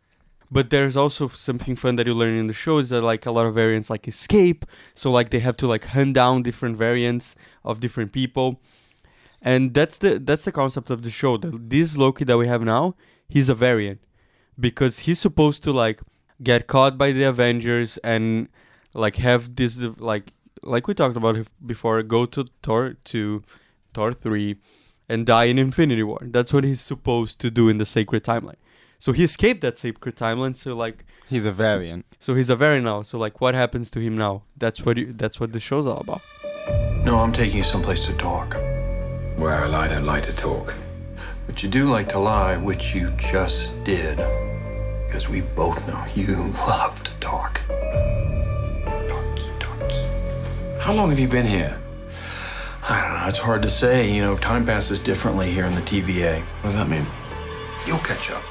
But 0.56 0.70
there's 0.70 0.96
also 0.96 1.28
something 1.28 1.76
fun 1.76 1.98
that 1.98 2.08
you 2.08 2.14
learn 2.14 2.34
in 2.34 2.48
the 2.48 2.54
show 2.54 2.78
is 2.78 2.88
that 2.88 3.02
like 3.02 3.26
a 3.26 3.32
lot 3.32 3.46
of 3.46 3.56
variants 3.56 3.90
like 3.90 4.08
escape. 4.08 4.66
So 4.94 5.12
like 5.12 5.30
they 5.30 5.40
have 5.40 5.58
to 5.58 5.68
like 5.68 5.84
hunt 5.84 6.14
down 6.14 6.44
different 6.44 6.78
variants 6.78 7.36
of 7.66 7.82
different 7.82 8.14
people. 8.14 8.62
And 9.42 9.74
that's 9.74 9.98
the 9.98 10.18
that's 10.18 10.46
the 10.46 10.54
concept 10.54 10.90
of 10.90 11.02
the 11.02 11.10
show. 11.10 11.36
That 11.36 11.70
this 11.70 11.98
Loki 11.98 12.24
that 12.24 12.38
we 12.38 12.48
have 12.48 12.62
now, 12.62 12.96
he's 13.28 13.50
a 13.50 13.54
variant. 13.54 14.00
Because 14.58 15.00
he's 15.00 15.20
supposed 15.20 15.62
to 15.64 15.74
like 15.74 16.00
get 16.42 16.68
caught 16.68 16.98
by 16.98 17.12
the 17.12 17.24
Avengers 17.24 17.98
and 17.98 18.48
like 18.94 19.18
have 19.18 19.58
this 19.58 19.78
like 19.98 20.32
like 20.64 20.88
we 20.88 20.94
talked 20.94 21.18
about 21.18 21.36
before, 21.66 22.02
go 22.02 22.26
to 22.28 22.46
Thor 22.64 22.96
to 23.12 23.44
Thor 23.94 24.14
three 24.14 24.56
and 25.10 25.26
die 25.26 25.46
in 25.52 25.60
Infinity 25.60 26.04
War. 26.04 26.20
That's 26.22 26.54
what 26.54 26.64
he's 26.64 26.80
supposed 26.80 27.42
to 27.42 27.52
do 27.52 27.68
in 27.68 27.78
the 27.78 27.86
sacred 27.86 28.24
timeline. 28.24 28.62
So 29.06 29.12
he 29.12 29.24
escaped 29.24 29.62
that 29.62 29.78
sacred 29.78 30.16
timeline. 30.16 30.56
So 30.56 30.74
like, 30.74 31.06
he's 31.28 31.46
a 31.46 31.52
variant. 31.52 32.08
so 32.20 32.34
he's 32.34 32.50
a 32.50 32.56
variant 32.56 32.86
now. 32.86 33.04
So 33.04 33.20
like, 33.20 33.40
what 33.40 33.54
happens 33.54 33.92
to 33.92 34.00
him 34.00 34.18
now? 34.18 34.42
That's 34.58 34.84
what 34.84 34.98
you, 34.98 35.14
that's 35.14 35.40
what 35.40 35.54
the 35.54 35.60
show's 35.60 35.86
all 35.86 36.00
about. 36.00 36.24
No, 37.06 37.20
I'm 37.20 37.32
taking 37.32 37.58
you 37.58 37.64
someplace 37.64 38.04
to 38.08 38.14
talk. 38.14 38.56
Well, 39.38 39.76
I 39.76 39.88
don't 39.88 40.08
like 40.08 40.24
to 40.24 40.36
talk. 40.36 40.74
But 41.46 41.62
you 41.62 41.70
do 41.70 41.86
like 41.86 42.10
to 42.10 42.18
lie, 42.18 42.58
which 42.58 42.96
you 42.96 43.12
just 43.20 43.76
did. 43.84 44.18
Because 45.06 45.30
we 45.30 45.42
both 45.42 45.88
know 45.88 46.04
you 46.16 46.36
love 46.68 47.04
to 47.04 47.12
talk. 47.20 47.62
Talky, 47.68 49.50
talky. 49.60 50.80
How 50.80 50.94
long 50.94 51.12
have 51.12 51.20
you 51.20 51.28
been 51.28 51.46
here? 51.46 51.80
I 52.90 53.04
don't 53.04 53.20
know, 53.20 53.28
it's 53.28 53.38
hard 53.38 53.62
to 53.62 53.70
say. 53.70 54.12
You 54.12 54.24
know, 54.24 54.36
time 54.36 54.66
passes 54.66 54.98
differently 54.98 55.52
here 55.52 55.66
in 55.66 55.76
the 55.76 55.82
TVA. 55.82 56.42
What 56.42 56.70
does 56.70 56.74
that 56.74 56.90
mean? 56.90 57.06
You'll 57.86 58.00
catch 58.00 58.32
up. 58.32 58.42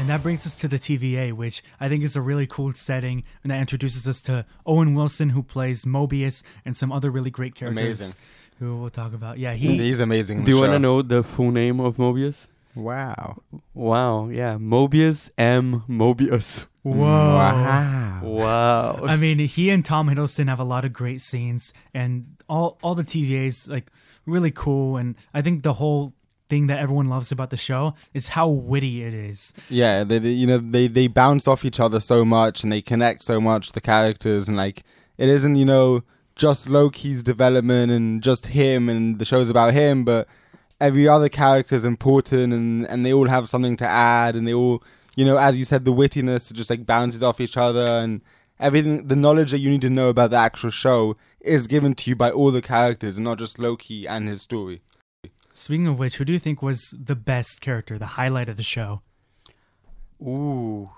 And 0.00 0.08
that 0.08 0.22
brings 0.22 0.46
us 0.46 0.56
to 0.56 0.66
the 0.66 0.78
TVA, 0.78 1.34
which 1.34 1.62
I 1.78 1.90
think 1.90 2.02
is 2.02 2.16
a 2.16 2.22
really 2.22 2.46
cool 2.46 2.72
setting, 2.72 3.22
and 3.44 3.50
that 3.50 3.60
introduces 3.60 4.08
us 4.08 4.22
to 4.22 4.46
Owen 4.64 4.94
Wilson, 4.94 5.28
who 5.28 5.42
plays 5.42 5.84
Mobius, 5.84 6.42
and 6.64 6.74
some 6.74 6.90
other 6.90 7.10
really 7.10 7.30
great 7.30 7.54
characters 7.54 8.00
Amazing. 8.00 8.16
who 8.58 8.78
we'll 8.80 8.88
talk 8.88 9.12
about. 9.12 9.38
Yeah, 9.38 9.52
He's, 9.52 9.76
he. 9.78 9.88
he's 9.88 10.00
amazing. 10.00 10.44
Do 10.44 10.52
you 10.52 10.58
want 10.58 10.72
to 10.72 10.78
know 10.78 11.02
the 11.02 11.22
full 11.22 11.50
name 11.50 11.80
of 11.80 11.98
Mobius? 11.98 12.48
Wow. 12.74 13.42
Wow, 13.74 14.28
yeah, 14.28 14.54
Mobius 14.54 15.28
M. 15.36 15.84
Mobius. 15.86 16.66
Whoa. 16.82 16.94
Wow. 16.96 18.20
Wow. 18.22 19.00
I 19.04 19.16
mean, 19.18 19.38
he 19.38 19.68
and 19.68 19.84
Tom 19.84 20.08
Hiddleston 20.08 20.48
have 20.48 20.60
a 20.60 20.64
lot 20.64 20.86
of 20.86 20.94
great 20.94 21.20
scenes, 21.20 21.74
and 21.92 22.38
all 22.48 22.78
all 22.82 22.94
the 22.94 23.04
TVA's 23.04 23.68
like 23.68 23.90
really 24.24 24.50
cool. 24.50 24.96
And 24.96 25.14
I 25.34 25.42
think 25.42 25.62
the 25.62 25.74
whole 25.74 26.14
thing 26.50 26.66
that 26.66 26.80
everyone 26.80 27.08
loves 27.08 27.32
about 27.32 27.50
the 27.50 27.56
show 27.56 27.94
is 28.12 28.28
how 28.28 28.48
witty 28.48 29.02
it 29.02 29.14
is. 29.14 29.54
Yeah, 29.68 30.04
they, 30.04 30.18
they 30.18 30.30
you 30.30 30.46
know 30.46 30.58
they 30.58 30.88
they 30.88 31.06
bounce 31.06 31.48
off 31.48 31.64
each 31.64 31.80
other 31.80 32.00
so 32.00 32.24
much 32.24 32.62
and 32.62 32.72
they 32.72 32.82
connect 32.82 33.22
so 33.22 33.40
much 33.40 33.72
the 33.72 33.80
characters 33.80 34.48
and 34.48 34.56
like 34.56 34.82
it 35.16 35.28
isn't 35.28 35.56
you 35.56 35.64
know 35.64 36.02
just 36.36 36.68
Loki's 36.68 37.22
development 37.22 37.92
and 37.92 38.22
just 38.22 38.48
him 38.48 38.88
and 38.88 39.18
the 39.18 39.24
show's 39.24 39.50
about 39.50 39.72
him, 39.74 40.04
but 40.04 40.26
every 40.80 41.06
other 41.06 41.28
character 41.28 41.74
is 41.74 41.84
important 41.84 42.52
and 42.52 42.86
and 42.86 43.06
they 43.06 43.12
all 43.12 43.28
have 43.28 43.48
something 43.48 43.76
to 43.76 43.86
add 43.86 44.34
and 44.36 44.46
they 44.46 44.54
all 44.54 44.82
you 45.16 45.24
know 45.24 45.36
as 45.36 45.56
you 45.56 45.64
said 45.64 45.84
the 45.84 45.92
wittiness 45.92 46.52
just 46.52 46.70
like 46.70 46.84
bounces 46.86 47.22
off 47.22 47.40
each 47.40 47.56
other 47.56 47.86
and 48.02 48.22
everything 48.58 49.06
the 49.06 49.16
knowledge 49.16 49.50
that 49.50 49.58
you 49.58 49.70
need 49.70 49.80
to 49.82 49.90
know 49.90 50.08
about 50.08 50.30
the 50.30 50.36
actual 50.36 50.70
show 50.70 51.16
is 51.40 51.66
given 51.66 51.94
to 51.94 52.10
you 52.10 52.16
by 52.16 52.30
all 52.30 52.50
the 52.50 52.62
characters 52.62 53.16
and 53.16 53.24
not 53.24 53.38
just 53.38 53.58
Loki 53.58 54.06
and 54.06 54.28
his 54.28 54.42
story. 54.42 54.82
Speaking 55.52 55.86
of 55.88 55.98
which, 55.98 56.16
who 56.16 56.24
do 56.24 56.32
you 56.32 56.38
think 56.38 56.62
was 56.62 56.94
the 57.02 57.16
best 57.16 57.60
character, 57.60 57.98
the 57.98 58.06
highlight 58.06 58.48
of 58.48 58.56
the 58.56 58.62
show? 58.62 59.02
Ooh. 60.22 60.90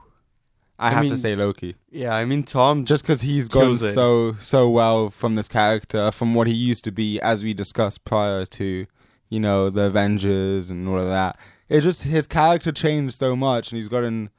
I, 0.78 0.88
I 0.88 0.90
have 0.90 1.02
mean- 1.02 1.10
to 1.12 1.16
say 1.16 1.36
Loki. 1.36 1.76
Yeah, 1.90 2.14
I 2.14 2.24
mean 2.24 2.42
Tom. 2.42 2.84
just 2.84 3.04
because 3.04 3.20
he's 3.20 3.48
gone 3.48 3.72
it. 3.72 3.78
so 3.78 4.34
so 4.38 4.68
well 4.68 5.10
from 5.10 5.36
this 5.36 5.48
character, 5.48 6.10
from 6.10 6.34
what 6.34 6.46
he 6.46 6.52
used 6.54 6.82
to 6.84 6.90
be, 6.92 7.20
as 7.20 7.44
we 7.44 7.54
discussed 7.54 8.04
prior 8.04 8.44
to, 8.46 8.86
you 9.28 9.40
know, 9.40 9.70
the 9.70 9.82
Avengers 9.82 10.70
and 10.70 10.88
all 10.88 10.98
of 10.98 11.06
that. 11.08 11.38
It 11.68 11.82
just 11.82 12.02
his 12.02 12.26
character 12.26 12.72
changed 12.72 13.14
so 13.14 13.36
much, 13.36 13.70
and 13.70 13.76
he's 13.76 13.88
gotten 13.88 14.30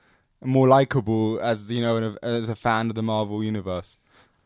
more 0.43 0.67
likable 0.67 1.39
as 1.41 1.71
you 1.71 1.81
know, 1.81 2.17
as 2.21 2.49
a 2.49 2.55
fan 2.55 2.89
of 2.89 2.95
the 2.95 3.03
Marvel 3.03 3.43
universe. 3.43 3.97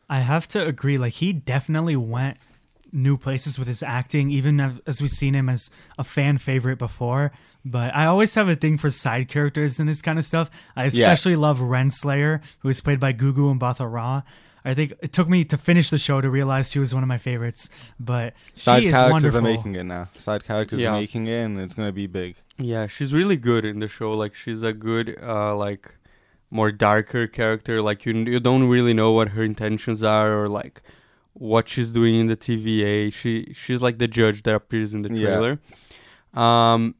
I 0.08 0.20
have 0.20 0.46
to 0.48 0.64
agree. 0.66 0.98
Like 0.98 1.14
he 1.14 1.32
definitely 1.32 1.96
went 1.96 2.38
new 2.92 3.16
places 3.16 3.58
with 3.58 3.68
his 3.68 3.82
acting, 3.82 4.30
even 4.30 4.60
as, 4.60 4.72
as 4.86 5.02
we've 5.02 5.10
seen 5.10 5.34
him 5.34 5.48
as 5.48 5.70
a 5.98 6.04
fan 6.04 6.38
favorite 6.38 6.78
before. 6.78 7.32
But 7.64 7.94
I 7.94 8.06
always 8.06 8.34
have 8.34 8.48
a 8.48 8.54
thing 8.56 8.78
for 8.78 8.90
side 8.90 9.28
characters 9.28 9.78
and 9.78 9.88
this 9.88 10.00
kind 10.02 10.18
of 10.18 10.24
stuff. 10.24 10.50
I 10.76 10.86
especially 10.86 11.36
love 11.36 11.58
Renslayer, 11.58 12.40
who 12.60 12.68
is 12.68 12.80
played 12.80 13.00
by 13.00 13.12
Gugu 13.12 13.58
Mbatha 13.58 13.90
Raw. 13.92 14.22
I 14.64 14.74
think 14.74 14.92
it 15.00 15.12
took 15.12 15.28
me 15.28 15.44
to 15.46 15.56
finish 15.56 15.88
the 15.90 15.98
show 15.98 16.20
to 16.20 16.28
realize 16.28 16.70
she 16.70 16.78
was 16.78 16.92
one 16.94 17.02
of 17.02 17.08
my 17.08 17.18
favorites. 17.18 17.70
But 18.00 18.34
Side 18.54 18.82
she 18.82 18.88
is 18.88 18.94
characters 18.94 19.12
wonderful. 19.12 19.38
are 19.38 19.42
making 19.42 19.76
it 19.76 19.84
now. 19.84 20.08
Side 20.18 20.44
characters 20.44 20.80
Yeah. 20.80 20.90
are 20.92 21.00
making 21.00 21.26
it, 21.26 21.42
and 21.44 21.58
it's 21.60 21.74
gonna 21.74 21.92
be 21.92 22.06
big. 22.06 22.36
Yeah, 22.58 22.86
she's 22.86 23.12
really 23.14 23.36
good 23.36 23.64
in 23.64 23.78
the 23.80 23.88
show. 23.88 24.12
Like 24.14 24.34
she's 24.34 24.62
a 24.62 24.72
good, 24.72 25.16
uh, 25.22 25.54
like 25.56 25.94
more 26.50 26.72
darker 26.72 27.26
character. 27.26 27.80
Like 27.80 28.04
you, 28.04 28.12
you 28.14 28.40
don't 28.40 28.64
really 28.68 28.92
know 28.94 29.12
what 29.12 29.30
her 29.30 29.42
intentions 29.42 30.02
are 30.02 30.42
or 30.42 30.48
like 30.48 30.82
what 31.38 31.68
she's 31.68 31.90
doing 31.92 32.14
in 32.16 32.26
the 32.26 32.36
TVA. 32.36 33.12
She 33.12 33.52
she's 33.54 33.80
like 33.80 33.98
the 33.98 34.08
judge 34.08 34.42
that 34.42 34.54
appears 34.54 34.92
in 34.94 35.02
the 35.02 35.10
Yeah. 35.14 35.20
trailer. 35.28 35.60
Um, 36.34 36.94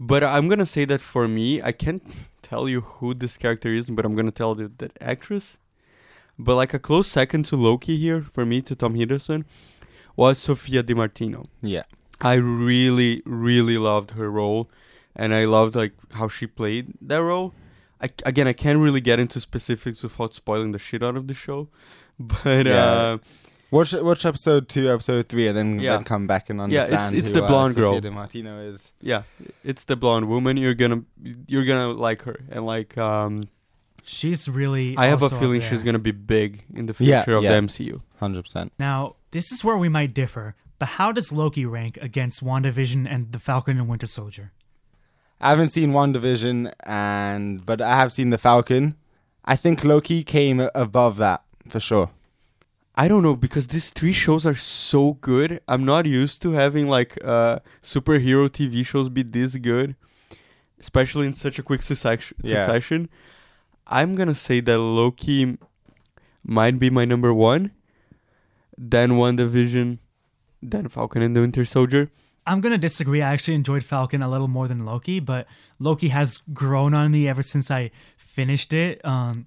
but 0.00 0.24
I'm 0.24 0.48
gonna 0.48 0.66
say 0.66 0.84
that 0.86 1.00
for 1.00 1.28
me, 1.28 1.62
I 1.62 1.72
can't 1.72 2.02
tell 2.42 2.68
you 2.68 2.80
who 2.80 3.14
this 3.14 3.36
character 3.36 3.72
is, 3.72 3.90
but 3.90 4.04
I'm 4.04 4.14
gonna 4.14 4.30
tell 4.32 4.58
you 4.58 4.70
that 4.78 4.96
actress. 5.00 5.58
But 6.38 6.56
like 6.56 6.74
a 6.74 6.78
close 6.78 7.08
second 7.08 7.44
to 7.46 7.56
Loki 7.56 7.96
here 7.98 8.22
for 8.32 8.44
me 8.46 8.62
to 8.62 8.74
Tom 8.74 8.94
Hiddleston 8.94 9.44
was 10.16 10.38
Sofia 10.38 10.82
Di 10.82 10.94
Martino. 10.94 11.46
Yeah, 11.60 11.84
I 12.20 12.34
really, 12.34 13.22
really 13.26 13.78
loved 13.78 14.12
her 14.12 14.30
role, 14.30 14.70
and 15.14 15.34
I 15.34 15.44
loved 15.44 15.76
like 15.76 15.92
how 16.12 16.28
she 16.28 16.46
played 16.46 16.94
that 17.02 17.22
role. 17.22 17.52
I, 18.00 18.10
again, 18.26 18.48
I 18.48 18.52
can't 18.54 18.80
really 18.80 19.00
get 19.00 19.20
into 19.20 19.38
specifics 19.40 20.02
without 20.02 20.34
spoiling 20.34 20.72
the 20.72 20.78
shit 20.80 21.02
out 21.04 21.16
of 21.16 21.28
the 21.28 21.34
show, 21.34 21.68
but 22.44 22.66
Yeah. 22.66 22.84
uh, 22.84 23.18
watch 23.70 23.92
watch 23.94 24.24
episode 24.26 24.68
two, 24.68 24.90
episode 24.92 25.28
three, 25.28 25.48
and 25.48 25.56
then, 25.56 25.80
Yeah. 25.80 25.96
then 25.96 26.04
come 26.04 26.26
back 26.26 26.50
and 26.50 26.60
understand. 26.60 26.90
Yeah, 26.90 26.94
it's- 26.94 27.06
understand. 27.08 27.22
it's 27.22 27.30
who, 27.30 27.34
the 27.40 27.44
uh, 27.44 27.48
blonde 27.48 27.74
Sofia 27.74 27.90
girl. 27.90 28.00
Di 28.00 28.10
Martino 28.10 28.60
is. 28.60 28.90
yeah, 29.00 29.22
it's 29.64 29.84
the 29.84 29.96
blonde 29.96 30.28
woman. 30.28 30.56
You're 30.56 30.74
gonna, 30.74 31.02
you're 31.46 31.64
gonna 31.64 31.88
like 31.92 32.22
her, 32.22 32.36
and 32.50 32.66
like, 32.66 32.96
um, 32.98 33.44
She's 34.04 34.48
really. 34.48 34.96
I 34.96 35.06
have 35.06 35.22
a 35.22 35.28
feeling 35.30 35.60
she's 35.60 35.84
gonna 35.84 36.00
be 36.00 36.10
big 36.10 36.64
in 36.74 36.86
the 36.86 36.94
Yeah, 36.98 37.22
future 37.22 37.36
of 37.36 37.44
yeah. 37.44 37.52
the 37.60 37.66
MCU. 37.68 38.00
Hundred 38.18 38.42
percent. 38.42 38.72
Now, 38.76 39.14
this 39.30 39.52
is 39.52 39.62
where 39.62 39.76
we 39.76 39.88
might 39.88 40.12
differ. 40.12 40.56
But 40.80 40.88
how 40.98 41.12
does 41.12 41.32
Loki 41.32 41.64
rank 41.64 41.98
against 42.02 42.42
WandaVision 42.44 43.06
and 43.08 43.30
the 43.30 43.38
Falcon 43.38 43.78
and 43.78 43.88
Winter 43.88 44.08
Soldier? 44.08 44.50
I 45.40 45.50
haven't 45.50 45.68
seen 45.68 45.92
WandaVision, 45.92 46.72
and 46.84 47.64
but 47.64 47.80
I 47.80 47.94
have 47.94 48.12
seen 48.12 48.30
the 48.30 48.38
Falcon. 48.38 48.96
I 49.44 49.54
think 49.54 49.84
Loki 49.84 50.24
came 50.24 50.68
above 50.74 51.16
that 51.18 51.42
for 51.72 51.80
sure. 51.80 52.10
I 52.94 53.08
don't 53.08 53.22
know 53.22 53.34
because 53.34 53.66
these 53.68 53.90
three 53.90 54.12
shows 54.12 54.44
are 54.44 54.54
so 54.54 55.14
good. 55.14 55.60
I'm 55.66 55.84
not 55.84 56.04
used 56.04 56.42
to 56.42 56.52
having 56.52 56.86
like 56.88 57.18
uh 57.24 57.60
superhero 57.82 58.48
TV 58.50 58.84
shows 58.84 59.08
be 59.08 59.22
this 59.22 59.56
good, 59.56 59.96
especially 60.78 61.26
in 61.26 61.34
such 61.34 61.58
a 61.58 61.62
quick 61.62 61.82
succession. 61.82 62.36
Yeah. 62.44 63.06
I'm 63.86 64.14
gonna 64.14 64.34
say 64.34 64.60
that 64.60 64.78
Loki 64.78 65.56
might 66.44 66.78
be 66.78 66.90
my 66.90 67.04
number 67.06 67.32
one, 67.32 67.70
then 68.76 69.12
WandaVision, 69.12 69.98
then 70.62 70.88
Falcon 70.88 71.22
and 71.22 71.34
the 71.34 71.40
Winter 71.40 71.64
Soldier. 71.64 72.10
I'm 72.46 72.60
gonna 72.60 72.78
disagree. 72.78 73.22
I 73.22 73.32
actually 73.32 73.54
enjoyed 73.54 73.84
Falcon 73.84 74.20
a 74.20 74.28
little 74.28 74.48
more 74.48 74.68
than 74.68 74.84
Loki, 74.84 75.18
but 75.18 75.46
Loki 75.78 76.08
has 76.08 76.40
grown 76.52 76.92
on 76.92 77.10
me 77.10 77.26
ever 77.26 77.42
since 77.42 77.70
I 77.70 77.90
finished 78.18 78.72
it. 78.74 79.00
Um, 79.04 79.46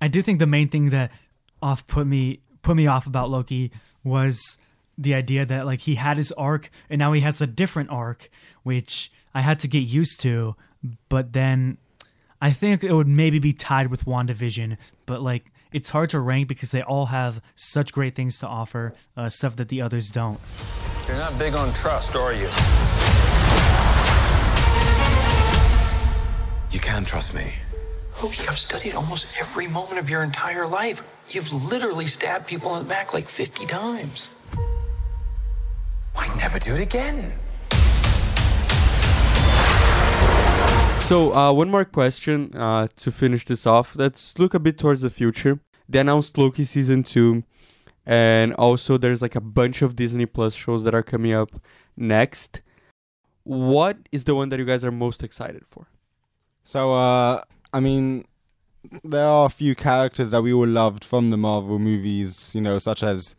I 0.00 0.08
do 0.08 0.22
think 0.22 0.38
the 0.38 0.46
main 0.46 0.68
thing 0.68 0.90
that 0.90 1.10
off 1.64 1.86
put 1.86 2.06
me 2.06 2.40
put 2.62 2.76
me 2.76 2.86
off 2.86 3.06
about 3.06 3.30
Loki 3.30 3.72
was 4.04 4.58
the 4.98 5.14
idea 5.14 5.46
that 5.46 5.64
like 5.64 5.80
he 5.80 5.94
had 5.96 6.18
his 6.18 6.30
arc 6.32 6.70
and 6.90 6.98
now 6.98 7.12
he 7.12 7.22
has 7.22 7.40
a 7.40 7.46
different 7.46 7.90
arc, 7.90 8.28
which 8.62 9.10
I 9.34 9.40
had 9.40 9.58
to 9.60 9.68
get 9.68 9.80
used 9.80 10.20
to. 10.20 10.54
But 11.08 11.32
then 11.32 11.78
I 12.40 12.52
think 12.52 12.84
it 12.84 12.92
would 12.92 13.08
maybe 13.08 13.38
be 13.38 13.54
tied 13.54 13.88
with 13.88 14.04
WandaVision, 14.04 14.76
but 15.06 15.22
like 15.22 15.50
it's 15.72 15.90
hard 15.90 16.10
to 16.10 16.20
rank 16.20 16.48
because 16.48 16.70
they 16.70 16.82
all 16.82 17.06
have 17.06 17.40
such 17.56 17.92
great 17.92 18.14
things 18.14 18.38
to 18.40 18.46
offer, 18.46 18.92
uh, 19.16 19.28
stuff 19.28 19.56
that 19.56 19.70
the 19.70 19.80
others 19.80 20.10
don't. 20.10 20.38
You're 21.08 21.16
not 21.16 21.36
big 21.38 21.54
on 21.54 21.72
trust, 21.72 22.14
are 22.14 22.32
you? 22.32 22.48
You 26.70 26.80
can 26.80 27.04
trust 27.04 27.34
me. 27.34 27.54
Loki, 28.22 28.46
I've 28.46 28.58
studied 28.58 28.94
almost 28.94 29.26
every 29.38 29.66
moment 29.66 29.98
of 29.98 30.08
your 30.08 30.22
entire 30.22 30.66
life. 30.66 31.02
You've 31.30 31.52
literally 31.52 32.06
stabbed 32.06 32.46
people 32.46 32.76
in 32.76 32.84
the 32.84 32.88
back 32.88 33.14
like 33.14 33.28
50 33.28 33.66
times. 33.66 34.28
Why 36.12 36.32
never 36.36 36.58
do 36.58 36.74
it 36.74 36.80
again? 36.80 37.32
So, 41.00 41.34
uh, 41.34 41.52
one 41.52 41.70
more 41.70 41.84
question 41.84 42.50
uh, 42.54 42.88
to 42.96 43.12
finish 43.12 43.44
this 43.44 43.66
off. 43.66 43.94
Let's 43.96 44.38
look 44.38 44.54
a 44.54 44.60
bit 44.60 44.78
towards 44.78 45.02
the 45.02 45.10
future. 45.10 45.60
They 45.88 45.98
announced 45.98 46.38
Loki 46.38 46.64
season 46.64 47.02
two, 47.02 47.44
and 48.06 48.54
also 48.54 48.96
there's 48.96 49.20
like 49.20 49.34
a 49.34 49.40
bunch 49.40 49.82
of 49.82 49.96
Disney 49.96 50.24
Plus 50.24 50.54
shows 50.54 50.82
that 50.84 50.94
are 50.94 51.02
coming 51.02 51.32
up 51.32 51.60
next. 51.96 52.62
What 53.42 53.98
is 54.12 54.24
the 54.24 54.34
one 54.34 54.48
that 54.48 54.58
you 54.58 54.64
guys 54.64 54.82
are 54.82 54.90
most 54.90 55.22
excited 55.22 55.64
for? 55.68 55.88
So, 56.64 56.94
uh, 56.94 57.44
I 57.74 57.80
mean, 57.80 58.24
there 59.02 59.26
are 59.26 59.46
a 59.46 59.50
few 59.50 59.74
characters 59.74 60.30
that 60.30 60.42
we 60.42 60.52
all 60.52 60.66
loved 60.66 61.04
from 61.04 61.30
the 61.30 61.36
Marvel 61.36 61.78
movies, 61.78 62.54
you 62.54 62.60
know, 62.60 62.78
such 62.78 63.02
as 63.02 63.34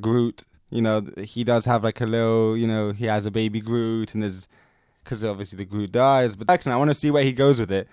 Groot. 0.00 0.44
You 0.70 0.82
know, 0.82 1.04
he 1.18 1.42
does 1.44 1.64
have 1.64 1.82
like 1.82 2.00
a 2.00 2.06
little, 2.06 2.56
you 2.56 2.66
know, 2.66 2.92
he 2.92 3.06
has 3.06 3.26
a 3.26 3.30
baby 3.30 3.60
Groot, 3.60 4.14
and 4.14 4.22
there's 4.22 4.46
because 5.02 5.24
obviously 5.24 5.56
the 5.56 5.64
Groot 5.64 5.92
dies. 5.92 6.36
But 6.36 6.50
actually, 6.50 6.72
I 6.72 6.76
want 6.76 6.90
to 6.90 6.94
see 6.94 7.10
where 7.10 7.24
he 7.24 7.32
goes 7.32 7.58
with 7.58 7.72
it. 7.72 7.88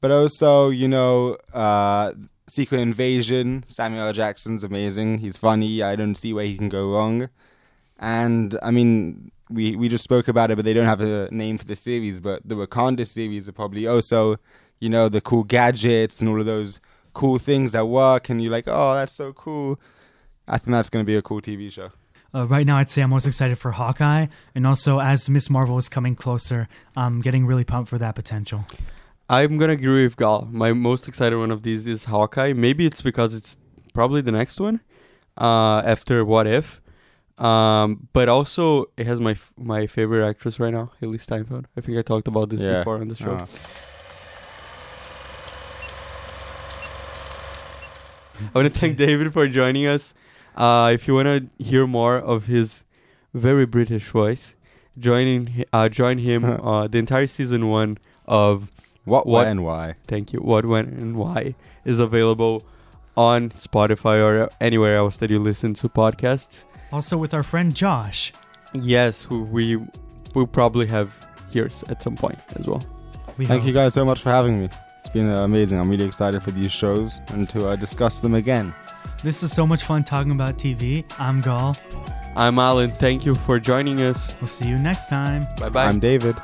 But 0.00 0.10
also, 0.10 0.70
you 0.70 0.88
know, 0.88 1.36
uh, 1.52 2.12
Secret 2.48 2.80
Invasion. 2.80 3.64
Samuel. 3.68 4.12
Jackson's 4.12 4.64
amazing. 4.64 5.18
He's 5.18 5.36
funny. 5.36 5.82
I 5.82 5.96
don't 5.96 6.14
see 6.14 6.32
where 6.32 6.46
he 6.46 6.56
can 6.56 6.68
go 6.68 6.92
wrong. 6.92 7.28
And 7.98 8.58
I 8.62 8.70
mean, 8.70 9.30
we 9.50 9.76
we 9.76 9.88
just 9.88 10.04
spoke 10.04 10.28
about 10.28 10.50
it, 10.50 10.56
but 10.56 10.64
they 10.64 10.72
don't 10.72 10.86
have 10.86 11.00
a 11.00 11.28
name 11.30 11.58
for 11.58 11.64
the 11.64 11.76
series. 11.76 12.20
But 12.20 12.46
the 12.46 12.54
Wakanda 12.54 13.06
series 13.06 13.48
are 13.48 13.52
probably 13.52 13.86
also, 13.86 14.36
you 14.84 14.90
know, 14.94 15.08
the 15.08 15.20
cool 15.30 15.44
gadgets 15.56 16.20
and 16.20 16.28
all 16.30 16.38
of 16.40 16.46
those 16.46 16.80
cool 17.20 17.38
things 17.38 17.72
that 17.72 17.86
work, 17.88 18.28
and 18.30 18.42
you're 18.42 18.52
like, 18.58 18.68
oh, 18.68 18.94
that's 18.94 19.12
so 19.22 19.32
cool. 19.32 19.80
I 20.46 20.58
think 20.58 20.72
that's 20.76 20.90
going 20.90 21.04
to 21.04 21.06
be 21.06 21.16
a 21.16 21.22
cool 21.22 21.40
TV 21.40 21.70
show. 21.72 21.88
Uh, 22.34 22.46
right 22.54 22.66
now, 22.66 22.76
I'd 22.76 22.90
say 22.90 23.00
I'm 23.02 23.10
most 23.10 23.26
excited 23.26 23.56
for 23.58 23.70
Hawkeye, 23.80 24.26
and 24.54 24.66
also 24.66 24.98
as 25.00 25.30
Miss 25.30 25.48
Marvel 25.48 25.78
is 25.78 25.88
coming 25.88 26.14
closer, 26.16 26.68
I'm 26.96 27.20
getting 27.26 27.46
really 27.46 27.64
pumped 27.64 27.88
for 27.88 27.98
that 27.98 28.14
potential. 28.14 28.66
I'm 29.30 29.56
gonna 29.56 29.72
agree 29.72 30.04
with 30.04 30.16
Gal. 30.16 30.46
My 30.64 30.72
most 30.74 31.08
excited 31.08 31.36
one 31.38 31.50
of 31.50 31.62
these 31.62 31.86
is 31.86 32.04
Hawkeye. 32.04 32.52
Maybe 32.52 32.84
it's 32.84 33.00
because 33.00 33.34
it's 33.34 33.56
probably 33.94 34.20
the 34.20 34.32
next 34.32 34.60
one 34.60 34.80
uh, 35.38 35.80
after 35.94 36.24
What 36.26 36.46
If. 36.46 36.82
Um, 37.38 38.08
but 38.12 38.28
also 38.28 38.86
it 38.96 39.06
has 39.06 39.18
my 39.20 39.32
f- 39.32 39.52
my 39.56 39.86
favorite 39.86 40.24
actress 40.28 40.60
right 40.60 40.72
now, 40.74 40.90
Hailee 41.00 41.20
Steinfeld. 41.20 41.66
I 41.76 41.80
think 41.80 41.96
I 41.98 42.02
talked 42.02 42.28
about 42.28 42.48
this 42.50 42.60
Yeah. 42.60 42.78
before 42.80 42.98
on 43.00 43.08
the 43.08 43.14
show. 43.16 43.34
Uh, 43.34 43.46
I 48.54 48.58
want 48.58 48.72
to 48.72 48.78
thank 48.78 48.96
David 48.96 49.32
for 49.32 49.46
joining 49.48 49.86
us. 49.86 50.14
Uh, 50.56 50.90
if 50.94 51.06
you 51.08 51.14
want 51.14 51.26
to 51.26 51.64
hear 51.64 51.86
more 51.86 52.16
of 52.18 52.46
his 52.46 52.84
very 53.32 53.66
British 53.66 54.08
voice, 54.08 54.54
joining 54.98 55.64
uh, 55.72 55.88
join 55.88 56.18
him 56.18 56.44
uh, 56.62 56.86
the 56.88 56.98
entire 56.98 57.26
season 57.26 57.68
one 57.68 57.98
of 58.26 58.70
what, 59.04 59.26
What- 59.26 59.26
what, 59.26 59.46
and 59.46 59.64
why? 59.64 59.94
Thank 60.06 60.32
you. 60.32 60.40
What, 60.40 60.64
when, 60.66 60.86
and 60.86 61.16
why 61.16 61.54
is 61.84 62.00
available 62.00 62.64
on 63.16 63.50
Spotify 63.50 64.22
or 64.24 64.48
anywhere 64.60 64.96
else 64.96 65.16
that 65.18 65.30
you 65.30 65.38
listen 65.38 65.74
to 65.74 65.88
podcasts. 65.88 66.64
Also, 66.90 67.16
with 67.16 67.32
our 67.34 67.42
friend 67.42 67.74
Josh. 67.74 68.32
Yes, 68.72 69.22
who 69.22 69.42
we 69.42 69.76
will 70.34 70.46
probably 70.48 70.86
have 70.86 71.14
here 71.50 71.70
at 71.88 72.02
some 72.02 72.16
point 72.16 72.38
as 72.56 72.66
well. 72.66 72.84
We 73.36 73.46
Thank 73.46 73.62
hope. 73.62 73.68
you 73.68 73.74
guys 73.74 73.94
so 73.94 74.04
much 74.04 74.20
for 74.22 74.30
having 74.30 74.60
me. 74.60 74.68
It's 75.14 75.20
been 75.22 75.30
amazing. 75.30 75.78
I'm 75.78 75.88
really 75.88 76.06
excited 76.06 76.42
for 76.42 76.50
these 76.50 76.72
shows 76.72 77.20
and 77.28 77.48
to 77.50 77.68
uh, 77.68 77.76
discuss 77.76 78.18
them 78.18 78.34
again. 78.34 78.74
This 79.22 79.42
was 79.42 79.52
so 79.52 79.64
much 79.64 79.84
fun 79.84 80.02
talking 80.02 80.32
about 80.32 80.58
TV. 80.58 81.04
I'm 81.20 81.40
Gal. 81.40 81.76
I'm 82.34 82.58
Alan. 82.58 82.90
Thank 82.90 83.24
you 83.24 83.36
for 83.36 83.60
joining 83.60 84.02
us. 84.02 84.34
We'll 84.40 84.48
see 84.48 84.66
you 84.66 84.76
next 84.76 85.08
time. 85.08 85.46
Bye 85.60 85.68
bye. 85.68 85.84
I'm 85.84 86.00
David. 86.00 86.34